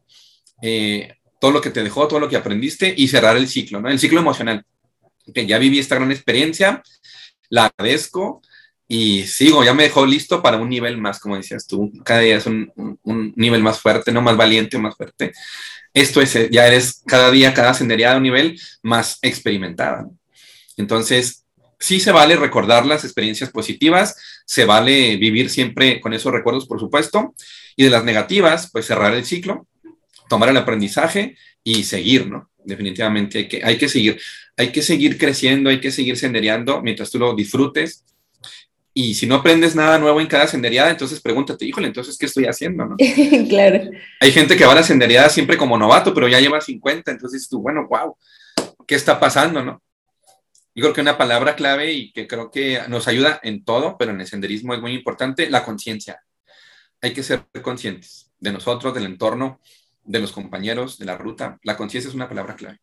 [0.63, 3.89] eh, todo lo que te dejó, todo lo que aprendiste, y cerrar el ciclo, ¿no?
[3.89, 4.65] El ciclo emocional,
[5.35, 6.83] que ya viví esta gran experiencia,
[7.51, 8.41] la agradezco,
[8.89, 12.37] y sigo, ya me dejó listo para un nivel más, como decías tú, cada día
[12.39, 15.33] es un, un nivel más fuerte, no más valiente, más fuerte
[15.93, 20.07] esto es, ya eres cada día, cada sendería de un nivel más experimentada.
[20.77, 21.45] Entonces,
[21.79, 26.79] sí se vale recordar las experiencias positivas, se vale vivir siempre con esos recuerdos, por
[26.79, 27.35] supuesto,
[27.77, 29.67] y de las negativas, pues cerrar el ciclo,
[30.29, 32.51] tomar el aprendizaje y seguir, ¿no?
[32.63, 34.21] Definitivamente hay que, hay que seguir,
[34.57, 38.05] hay que seguir creciendo, hay que seguir sendereando mientras tú lo disfrutes
[38.93, 42.47] y si no aprendes nada nuevo en cada senderiada, entonces pregúntate, híjole, entonces, ¿qué estoy
[42.47, 42.87] haciendo?
[42.87, 42.97] No?
[43.49, 43.91] claro.
[44.21, 47.49] Hay gente que va a la senderiada siempre como novato, pero ya lleva 50, entonces
[47.49, 48.17] tú, bueno, wow,
[48.87, 49.83] ¿qué está pasando, no?
[50.75, 54.13] Yo creo que una palabra clave y que creo que nos ayuda en todo, pero
[54.13, 56.23] en el senderismo es muy importante, la conciencia.
[57.01, 59.61] Hay que ser conscientes de nosotros, del entorno,
[60.05, 61.59] de los compañeros, de la ruta.
[61.63, 62.81] La conciencia es una palabra clave.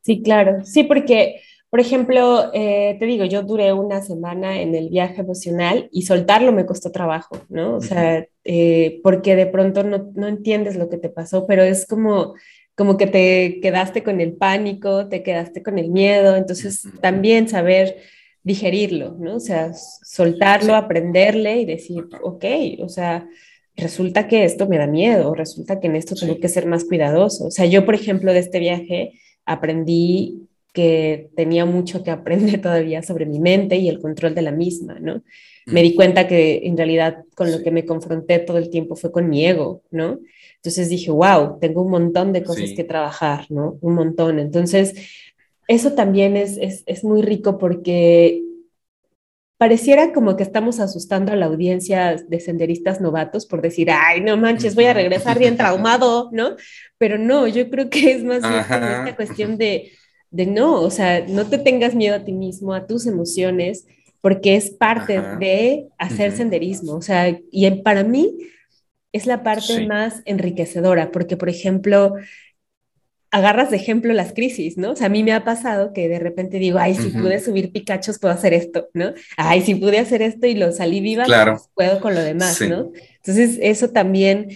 [0.00, 0.64] Sí, claro.
[0.64, 1.42] Sí, porque
[1.72, 6.52] por ejemplo, eh, te digo, yo duré una semana en el viaje emocional y soltarlo
[6.52, 7.76] me costó trabajo, ¿no?
[7.76, 11.86] O sea, eh, porque de pronto no, no, entiendes lo que te pasó, pero es
[11.86, 12.34] como,
[12.74, 17.96] como que te quedaste con el pánico, te quedaste con el miedo, entonces también saber
[18.42, 19.36] digerirlo, ¿no?
[19.36, 22.44] O sea, soltarlo, aprenderle y decir, ok,
[22.80, 23.26] o sea,
[23.76, 27.46] resulta que esto me da miedo, resulta que en esto tengo que ser más cuidadoso.
[27.46, 29.12] O sea, yo, por ejemplo, de este viaje
[29.46, 34.52] aprendí que tenía mucho que aprender todavía sobre mi mente y el control de la
[34.52, 35.22] misma, ¿no?
[35.66, 35.84] Me mm.
[35.84, 39.28] di cuenta que en realidad con lo que me confronté todo el tiempo fue con
[39.28, 40.18] mi ego, ¿no?
[40.56, 43.78] Entonces dije, wow, tengo un montón de cosas que trabajar, ¿no?
[43.80, 44.38] Un montón.
[44.38, 44.94] Entonces,
[45.66, 48.42] eso también es, es, es muy rico porque
[49.62, 54.36] pareciera como que estamos asustando a la audiencia de senderistas novatos por decir, ay, no
[54.36, 56.56] manches, voy a regresar bien traumado, ¿no?
[56.98, 59.92] Pero no, yo creo que es más bien esta cuestión de
[60.32, 63.86] de no, o sea, no te tengas miedo a ti mismo, a tus emociones,
[64.20, 68.38] porque es parte de hacer senderismo, o sea, y para mí
[69.12, 72.14] es la parte más enriquecedora, porque, por ejemplo,
[73.30, 74.92] agarras de ejemplo las crisis, ¿no?
[74.92, 77.72] O sea, a mí me ha pasado que de repente digo, ay, si pude subir
[77.72, 79.12] picachos, puedo hacer esto, ¿no?
[79.36, 82.92] Ay, si pude hacer esto y lo salí viva, pues puedo con lo demás, ¿no?
[83.16, 84.48] Entonces, eso también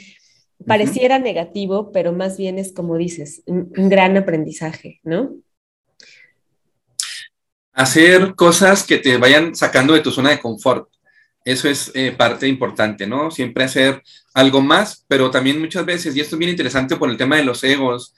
[0.66, 5.34] pareciera negativo, pero más bien es como dices, un, gran aprendizaje, ¿no?
[7.76, 10.88] Hacer cosas que te vayan sacando de tu zona de confort.
[11.44, 13.30] Eso es eh, parte importante, ¿no?
[13.30, 14.02] Siempre hacer
[14.32, 17.44] algo más, pero también muchas veces, y esto es bien interesante por el tema de
[17.44, 18.14] los egos,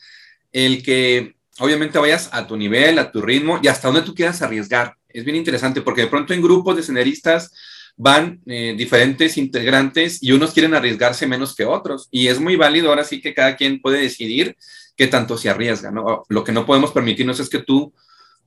[0.52, 4.40] el que obviamente vayas a tu nivel, a tu ritmo y hasta donde tú quieras
[4.42, 4.94] arriesgar.
[5.08, 7.52] Es bien interesante porque de pronto en grupos de senderistas
[7.96, 12.06] van eh, diferentes integrantes y unos quieren arriesgarse menos que otros.
[12.12, 14.56] Y es muy válido ahora sí que cada quien puede decidir
[14.96, 15.90] qué tanto se arriesga.
[15.90, 16.22] ¿no?
[16.28, 17.92] Lo que no podemos permitirnos es que tú,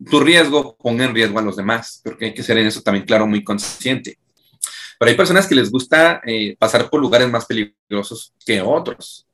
[0.10, 3.06] tu riesgo ponga en riesgo a los demás, porque hay que ser en eso también
[3.06, 4.18] claro, muy consciente.
[5.00, 9.28] Pero hay personas que les gusta eh, pasar por lugares más peligrosos que otros.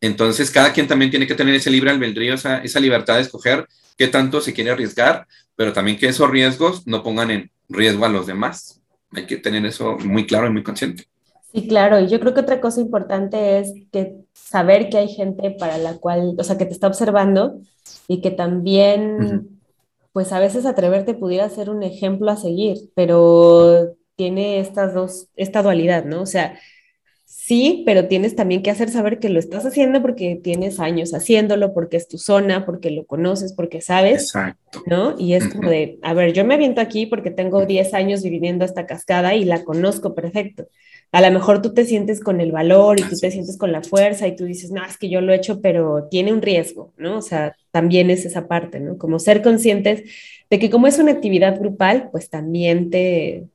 [0.00, 3.66] Entonces, cada quien también tiene que tener ese libre albedrío, esa, esa libertad de escoger
[3.96, 5.26] qué tanto se quiere arriesgar,
[5.56, 8.82] pero también que esos riesgos no pongan en riesgo a los demás
[9.16, 11.04] hay que tener eso muy claro y muy consciente.
[11.52, 15.52] Sí, claro, y yo creo que otra cosa importante es que saber que hay gente
[15.52, 17.60] para la cual, o sea, que te está observando
[18.08, 19.53] y que también,
[20.14, 25.62] pues a veces atreverte pudiera ser un ejemplo a seguir, pero tiene estas dos, esta
[25.62, 26.22] dualidad, ¿no?
[26.22, 26.58] O sea,
[27.46, 31.74] Sí, pero tienes también que hacer saber que lo estás haciendo porque tienes años haciéndolo,
[31.74, 34.82] porque es tu zona, porque lo conoces, porque sabes, Exacto.
[34.86, 35.14] ¿no?
[35.18, 38.64] Y es como de, a ver, yo me aviento aquí porque tengo 10 años viviendo
[38.64, 40.68] esta cascada y la conozco perfecto.
[41.12, 43.82] A lo mejor tú te sientes con el valor y tú te sientes con la
[43.82, 46.94] fuerza y tú dices, no, es que yo lo he hecho, pero tiene un riesgo,
[46.96, 47.18] ¿no?
[47.18, 48.98] O sea, también es esa parte, ¿no?
[48.98, 50.04] Como ser conscientes
[50.48, 53.48] de que como es una actividad grupal, pues también te,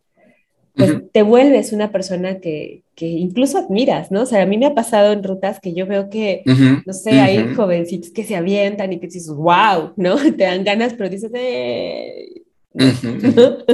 [0.76, 4.24] pues te vuelves una persona que, que, incluso admiras, ¿no?
[4.24, 6.42] O sea, a mí me ha pasado en rutas que yo veo que,
[6.86, 10.18] no sé, hay jovencitos que se avientan y que dices, wow, ¿no?
[10.38, 12.42] Te dan ganas, pero dices, eh...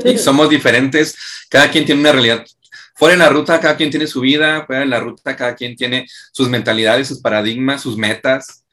[0.05, 1.15] Y somos diferentes,
[1.49, 2.45] cada quien tiene una realidad.
[2.93, 5.75] Fuera en la ruta, cada quien tiene su vida, fuera en la ruta, cada quien
[5.75, 8.64] tiene sus mentalidades, sus paradigmas, sus metas.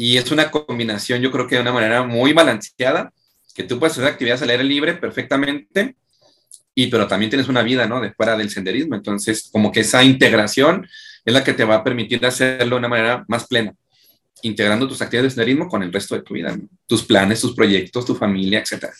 [0.00, 3.12] Y es una combinación, yo creo que de una manera muy balanceada,
[3.52, 5.96] que tú puedes hacer actividades al aire libre perfectamente,
[6.72, 8.00] y pero también tienes una vida, ¿no?
[8.00, 8.94] De fuera del senderismo.
[8.94, 10.86] Entonces, como que esa integración
[11.24, 13.74] es la que te va a permitir hacerlo de una manera más plena,
[14.42, 18.06] integrando tus actividades de senderismo con el resto de tu vida, tus planes, tus proyectos,
[18.06, 18.92] tu familia, etcétera.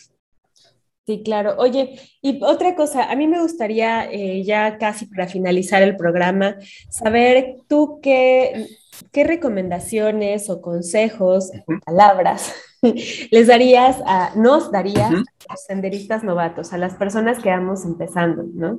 [1.09, 1.55] Sí, claro.
[1.57, 6.57] Oye, y otra cosa, a mí me gustaría eh, ya casi para finalizar el programa,
[6.87, 8.67] saber tú qué,
[9.11, 11.49] qué recomendaciones o consejos,
[11.83, 12.53] palabras
[13.31, 18.43] les darías, a, nos darías a los senderistas novatos, a las personas que vamos empezando,
[18.53, 18.77] ¿no?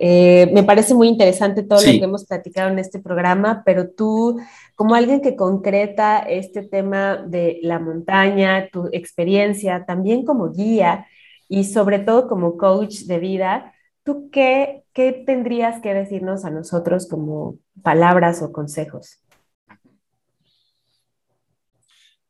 [0.00, 4.40] Eh, me parece muy interesante todo lo que hemos platicado en este programa, pero tú,
[4.74, 11.06] como alguien que concreta este tema de la montaña, tu experiencia, también como guía
[11.48, 13.74] y sobre todo como coach de vida,
[14.04, 19.20] ¿tú qué, qué tendrías que decirnos a nosotros como palabras o consejos?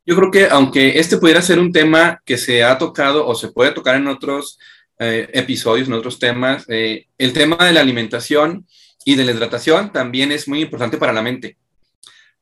[0.06, 3.48] Yo creo que aunque este pudiera ser un tema que se ha tocado o se
[3.48, 4.58] puede tocar en otros
[4.98, 8.66] eh, episodios, en otros temas, eh, el tema de la alimentación
[9.04, 11.58] y de la hidratación también es muy importante para la mente.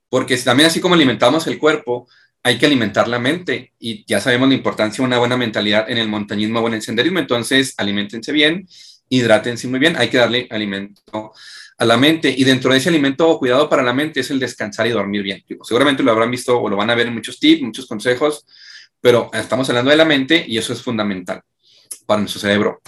[0.08, 2.06] Porque también así como alimentamos el cuerpo,
[2.46, 5.98] hay que alimentar la mente y ya sabemos la importancia de una buena mentalidad en
[5.98, 8.68] el montañismo o en el senderismo, entonces alimentense bien,
[9.08, 11.32] hidrátense muy bien, hay que darle alimento
[11.76, 14.86] a la mente y dentro de ese alimento cuidado para la mente es el descansar
[14.86, 15.44] y dormir bien.
[15.64, 18.46] Seguramente lo habrán visto o lo van a ver en muchos tips, muchos consejos,
[19.00, 21.42] pero estamos hablando de la mente y eso es fundamental
[22.06, 22.80] para nuestro cerebro.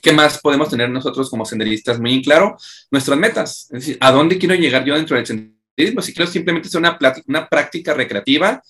[0.00, 2.56] ¿Qué más podemos tener nosotros como senderistas muy en claro?
[2.92, 5.59] Nuestras metas, es decir, ¿a dónde quiero llegar yo dentro del senderismo?
[6.02, 8.62] Si quiero simplemente hacer una, una práctica recreativa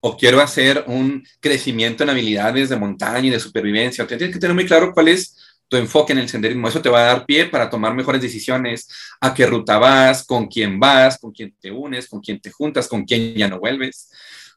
[0.00, 4.54] o quiero hacer un crecimiento en habilidades de montaña y de supervivencia, tienes que tener
[4.54, 5.36] muy claro cuál es
[5.68, 6.68] tu enfoque en el senderismo.
[6.68, 8.88] Eso te va a dar pie para tomar mejores decisiones,
[9.20, 12.88] a qué ruta vas, con quién vas, con quién te unes, con quién te juntas,
[12.88, 14.10] con quién ya no vuelves,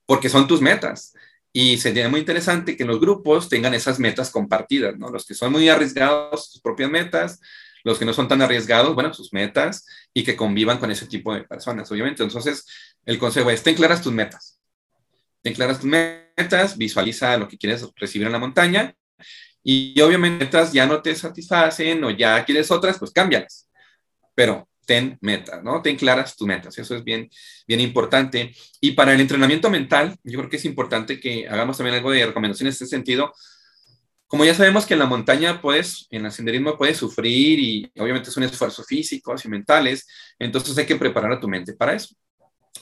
[0.06, 1.14] porque son tus metas.
[1.54, 5.10] Y sería muy interesante que los grupos tengan esas metas compartidas, ¿no?
[5.10, 7.40] Los que son muy arriesgados, sus propias metas,
[7.86, 11.34] los que no son tan arriesgados, bueno, sus metas, y que convivan con ese tipo
[11.34, 12.24] de personas, obviamente.
[12.24, 12.66] Entonces,
[13.06, 14.60] el consejo es, ten claras tus metas.
[15.42, 18.94] Ten claras tus metas, visualiza lo que quieres recibir en la montaña
[19.64, 23.70] y obviamente metas ya no te satisfacen o ya quieres otras, pues cámbialas.
[24.34, 25.82] Pero ten metas, ¿no?
[25.82, 26.78] Ten claras tus metas.
[26.78, 27.30] Eso es bien,
[27.68, 28.52] bien importante.
[28.82, 32.26] Y para el entrenamiento mental, yo creo que es importante que hagamos también algo de
[32.26, 33.34] recomendaciones en este sentido.
[34.28, 38.30] Como ya sabemos que en la montaña puedes, en el senderismo puedes sufrir y obviamente
[38.30, 40.08] es un esfuerzo físico y mentales,
[40.40, 42.16] entonces hay que preparar a tu mente para eso.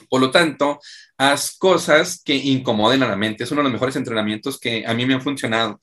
[0.08, 0.80] Por lo tanto,
[1.18, 3.44] haz cosas que incomoden a la mente.
[3.44, 5.80] Es uno de los mejores entrenamientos que a mí me han funcionado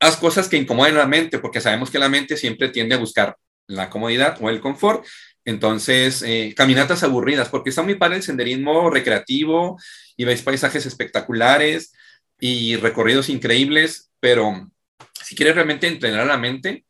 [0.00, 2.98] haz cosas que incomoden a la mente, porque sabemos que la mente siempre tiende a
[2.98, 3.36] buscar
[3.66, 5.04] la comodidad o el confort.
[5.44, 9.78] Entonces, eh, caminatas aburridas, porque está muy padre el senderismo recreativo
[10.16, 11.92] y ves paisajes espectaculares
[12.40, 14.70] y recorridos increíbles, pero
[15.24, 16.84] si quieres realmente entrenar la mente,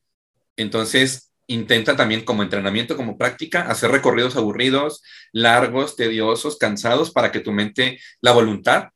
[0.57, 7.41] entonces intenta también como entrenamiento, como práctica, hacer recorridos aburridos, largos, tediosos, cansados, para que
[7.41, 8.91] tu mente, la voluntad,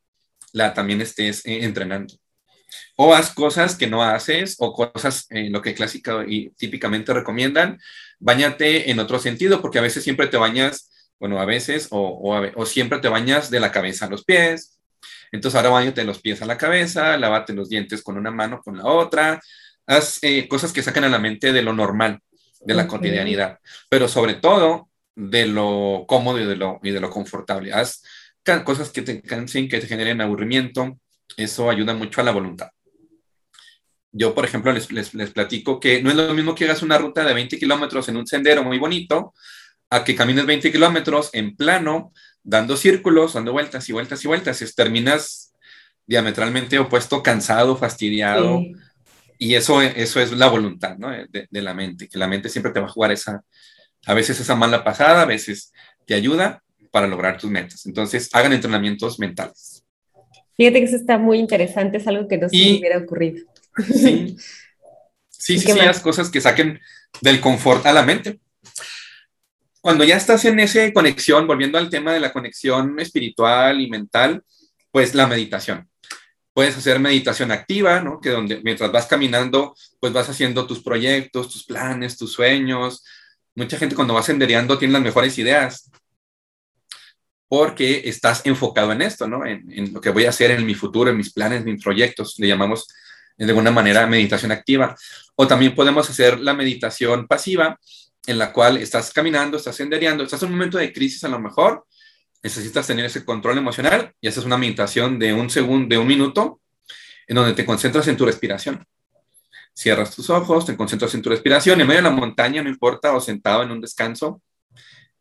[0.53, 2.15] la también estés eh, entrenando.
[2.97, 7.79] O haz cosas que no haces o cosas, eh, lo que clásica y típicamente recomiendan,
[8.19, 12.67] bañate en otro sentido, porque a veces siempre te bañas, bueno, a veces o, o,
[12.67, 14.79] siempre te bañas de la cabeza a los pies.
[15.33, 18.77] Entonces ahora bañate los pies a la cabeza, lávate los dientes con una mano, con
[18.77, 19.41] la otra.
[19.87, 22.21] Haz eh, cosas que saquen a la mente de lo normal,
[22.61, 23.59] de la cotidianidad,
[23.89, 27.73] pero sobre todo de lo cómodo y de lo, y de lo confortable.
[27.73, 28.03] Haz
[28.65, 30.99] cosas que te cansen, que te generen aburrimiento.
[31.37, 32.69] Eso ayuda mucho a la voluntad.
[34.11, 36.99] Yo, por ejemplo, les, les, les, platico que no es lo mismo que hagas una
[36.99, 39.33] ruta de 20 kilómetros en un sendero muy bonito
[39.89, 42.13] a que camines 20 kilómetros en plano,
[42.43, 44.63] dando círculos, dando vueltas y vueltas y vueltas.
[44.63, 45.53] Es, terminas
[46.07, 48.61] diametralmente opuesto, cansado, fastidiado.
[49.39, 51.11] Y eso, eso es la voluntad ¿no?
[51.11, 53.43] de, de, la mente, que la mente siempre te va a jugar esa,
[54.07, 55.73] a veces esa mala pasada, a veces
[56.07, 57.87] te ayuda para lograr tus metas.
[57.87, 59.85] Entonces, hagan entrenamientos mentales.
[60.57, 63.47] Fíjate que eso está muy interesante, es algo que no se me hubiera ocurrido.
[63.87, 64.37] Sí,
[65.29, 66.81] sí, sí, las cosas que saquen
[67.21, 68.39] del confort a la mente.
[69.83, 74.45] Cuando ya estás en esa conexión, volviendo al tema de la conexión espiritual y mental,
[74.93, 75.89] pues la meditación.
[76.55, 78.21] Puedes hacer meditación activa, ¿no?
[78.21, 83.05] Que donde mientras vas caminando, pues vas haciendo tus proyectos, tus planes, tus sueños.
[83.57, 85.91] Mucha gente cuando va sendereando tiene las mejores ideas
[87.49, 89.45] porque estás enfocado en esto, ¿no?
[89.45, 92.37] En, en, lo que voy a hacer en mi futuro, en mis planes, mis proyectos.
[92.39, 92.87] Le llamamos
[93.37, 94.95] de alguna manera meditación activa.
[95.35, 97.81] O también podemos hacer la meditación pasiva,
[98.27, 101.41] en la cual estás caminando, estás sendereando, estás en un momento de crisis a lo
[101.41, 101.87] mejor,
[102.43, 106.61] necesitas tener ese control emocional y haces una meditación de un segundo, de un minuto,
[107.27, 108.85] en donde te concentras en tu respiración.
[109.75, 113.15] Cierras tus ojos, te concentras en tu respiración, en medio de la montaña, no importa,
[113.15, 114.43] o sentado en un descanso,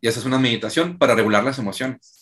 [0.01, 2.21] y haces una meditación para regular las emociones.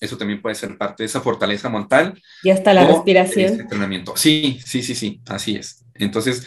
[0.00, 2.20] Eso también puede ser parte de esa fortaleza mental.
[2.42, 3.60] Y hasta la respiración.
[3.60, 4.16] entrenamiento.
[4.16, 5.84] Sí, sí, sí, sí, así es.
[5.94, 6.44] Entonces,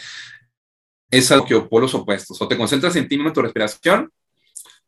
[1.10, 2.40] es algo que los opuestos.
[2.40, 4.10] O te concentras en ti mismo, en tu respiración,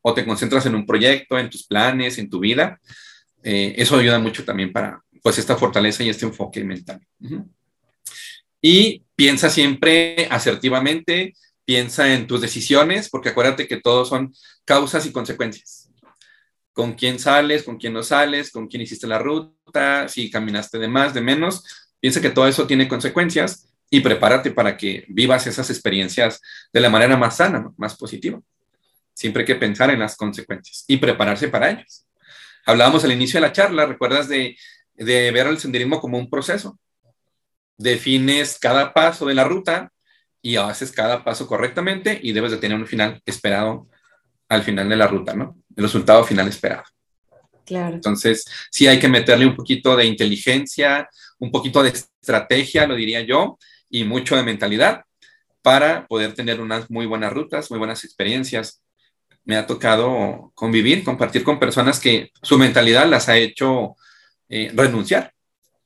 [0.01, 2.81] o te concentras en un proyecto, en tus planes, en tu vida.
[3.43, 7.01] Eh, eso ayuda mucho también para, pues, esta fortaleza y este enfoque mental.
[8.61, 15.13] Y piensa siempre asertivamente, piensa en tus decisiones, porque acuérdate que todos son causas y
[15.13, 15.89] consecuencias
[16.79, 20.87] con quién sales, con quién no sales, con quién hiciste la ruta, si caminaste de
[20.87, 21.65] más, de menos.
[21.99, 26.41] Piensa que todo eso tiene consecuencias y prepárate para que vivas esas experiencias
[26.73, 28.41] de la manera más sana, más positiva.
[29.15, 32.07] Siempre hay que pensar en las consecuencias y prepararse para ellas.
[32.67, 34.57] Hablábamos al inicio de la charla, recuerdas de,
[34.95, 36.79] de ver el senderismo como un proceso.
[37.79, 39.93] Defines cada paso de la ruta
[40.43, 43.89] y haces cada paso correctamente y debes de tener un final esperado
[44.49, 45.57] al final de la ruta, ¿no?
[45.77, 46.85] El resultado final esperado.
[47.65, 47.95] Claro.
[47.95, 51.09] Entonces, sí hay que meterle un poquito de inteligencia,
[51.39, 53.59] un poquito de estrategia, lo diría yo,
[53.91, 55.05] y mucho de mentalidad
[55.63, 58.83] para poder tener unas muy buenas rutas, muy buenas experiencias.
[59.45, 63.97] Me ha tocado convivir, compartir con personas que su mentalidad las ha hecho
[64.49, 65.33] eh, renunciar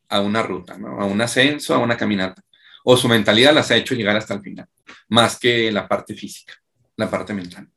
[0.09, 1.00] a una ruta, ¿no?
[1.00, 2.42] a un ascenso, a una caminata,
[2.84, 4.66] o su mentalidad las ha hecho llegar hasta el final,
[5.09, 6.55] más que la parte física,
[6.96, 7.68] la parte mental.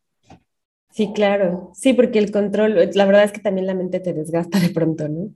[0.92, 1.72] Sí, claro.
[1.76, 5.08] Sí, porque el control, la verdad es que también la mente te desgasta de pronto,
[5.10, 5.34] ¿no?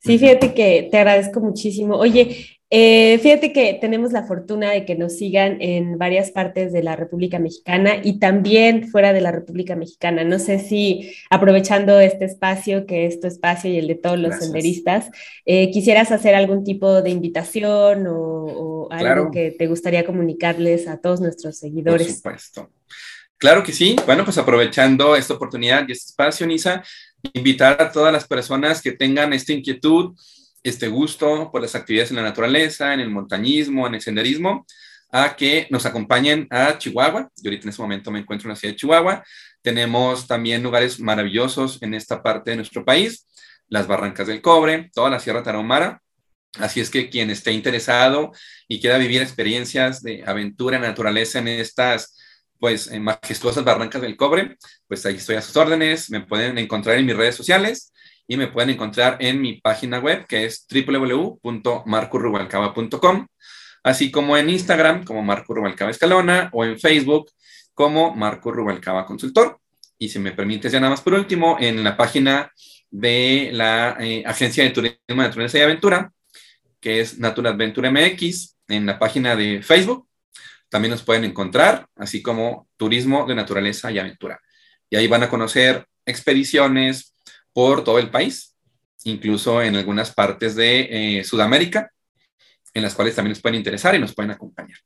[0.00, 1.96] Sí, fíjate que te agradezco muchísimo.
[1.96, 6.82] Oye, eh, fíjate que tenemos la fortuna de que nos sigan en varias partes de
[6.82, 10.22] la República Mexicana y también fuera de la República Mexicana.
[10.22, 14.36] No sé si aprovechando este espacio, que es tu espacio y el de todos los
[14.36, 15.10] senderistas,
[15.46, 21.20] eh, quisieras hacer algún tipo de invitación o, algo que te gustaría comunicarles a todos
[21.20, 22.06] nuestros seguidores.
[22.06, 22.70] Por supuesto.
[23.38, 23.96] Claro que sí.
[24.04, 26.82] Bueno, pues aprovechando esta oportunidad y este espacio, Nisa,
[27.32, 30.14] invitar a todas las personas que tengan esta inquietud,
[30.62, 34.66] este gusto por las actividades en la naturaleza, en el montañismo, en el senderismo,
[35.10, 37.30] a que nos acompañen a Chihuahua.
[37.36, 39.24] Yo ahorita en este momento me encuentro en la ciudad de Chihuahua.
[39.62, 43.26] Tenemos también lugares maravillosos en esta parte de nuestro país,
[43.68, 46.02] las Barrancas del Cobre, toda la Sierra Tarahumara.
[46.58, 48.32] Así es que quien esté interesado
[48.66, 52.16] y quiera vivir experiencias de aventura en naturaleza en estas
[52.58, 54.56] pues en majestuosas barrancas del cobre,
[54.88, 57.92] pues ahí estoy a sus órdenes, me pueden encontrar en mis redes sociales
[58.28, 63.26] y me pueden encontrar en mi página web que es www.marcorubalcaba.com,
[63.82, 67.30] así como en Instagram como Marco Rubalcaba Escalona o en Facebook
[67.72, 69.58] como Marco Rubalcaba Consultor.
[69.98, 72.52] Y si me permites, ya nada más por último, en la página
[72.90, 76.12] de la eh, Agencia de Turismo, Naturaleza y Aventura,
[76.80, 80.06] que es Natura Adventure MX, en la página de Facebook.
[80.68, 84.38] También nos pueden encontrar, así como Turismo de Naturaleza y Aventura.
[84.90, 87.14] Y ahí van a conocer expediciones
[87.52, 88.56] por todo el país,
[89.04, 91.90] incluso en algunas partes de eh, Sudamérica,
[92.74, 94.78] en las cuales también nos pueden interesar y nos pueden acompañar.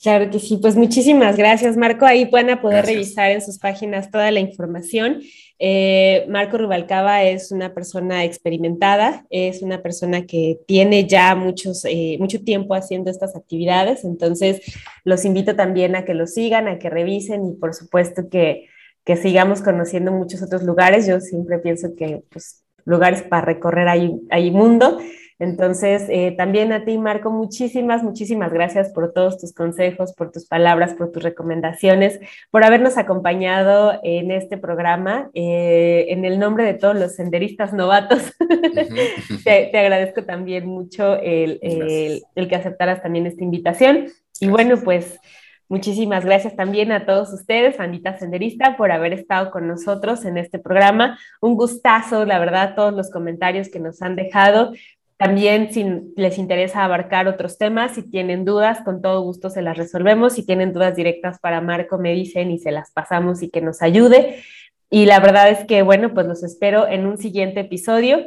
[0.00, 2.06] Claro que sí, pues muchísimas gracias, Marco.
[2.06, 5.22] Ahí pueden a poder revisar en sus páginas toda la información.
[5.58, 12.16] Eh, Marco Rubalcaba es una persona experimentada, es una persona que tiene ya muchos, eh,
[12.20, 14.60] mucho tiempo haciendo estas actividades, entonces
[15.02, 18.68] los invito también a que lo sigan, a que revisen y por supuesto que,
[19.04, 21.06] que sigamos conociendo muchos otros lugares.
[21.06, 24.98] Yo siempre pienso que pues, lugares para recorrer hay, hay mundo.
[25.40, 30.46] Entonces, eh, también a ti, Marco, muchísimas, muchísimas gracias por todos tus consejos, por tus
[30.46, 32.18] palabras, por tus recomendaciones,
[32.50, 35.30] por habernos acompañado en este programa.
[35.34, 38.32] Eh, en el nombre de todos los senderistas novatos,
[39.44, 44.06] te, agradezco también mucho el, el, que aceptaras también esta invitación.
[44.40, 45.20] Y bueno, pues...
[45.68, 50.58] Muchísimas gracias también a todos ustedes, Bandita Senderista, por haber estado con nosotros en este
[50.58, 51.18] programa.
[51.42, 54.72] Un gustazo, la verdad, todos los comentarios que nos han dejado.
[55.18, 55.84] También si
[56.16, 60.32] les interesa abarcar otros temas, si tienen dudas, con todo gusto se las resolvemos.
[60.32, 63.82] Si tienen dudas directas para Marco, me dicen y se las pasamos y que nos
[63.82, 64.42] ayude.
[64.88, 68.24] Y la verdad es que, bueno, pues los espero en un siguiente episodio.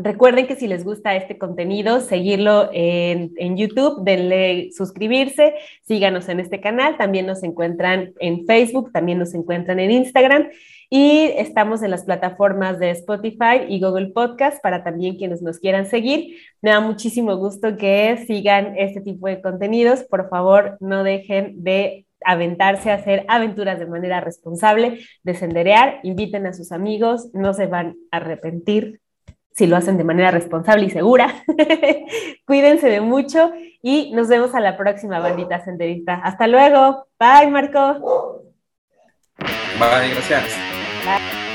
[0.00, 6.38] Recuerden que si les gusta este contenido, seguirlo en, en, YouTube, denle suscribirse, síganos en
[6.38, 10.50] este canal, también nos encuentran en Facebook, también nos encuentran en Instagram
[10.88, 15.86] y estamos en las plataformas de Spotify y Google Podcast para también quienes nos quieran
[15.86, 16.36] seguir.
[16.62, 20.04] Me da muchísimo gusto que sigan este tipo de contenidos.
[20.04, 26.46] Por favor, no dejen de aventarse a hacer aventuras de manera responsable, de senderear, inviten
[26.46, 29.00] a sus amigos, no se van a arrepentir
[29.58, 31.42] si lo hacen de manera responsable y segura.
[32.46, 33.50] Cuídense de mucho
[33.82, 36.14] y nos vemos a la próxima bandita senderista.
[36.14, 37.08] Hasta luego.
[37.18, 38.44] Bye, Marco.
[39.80, 40.44] Bye, gracias.
[41.04, 41.47] Bye.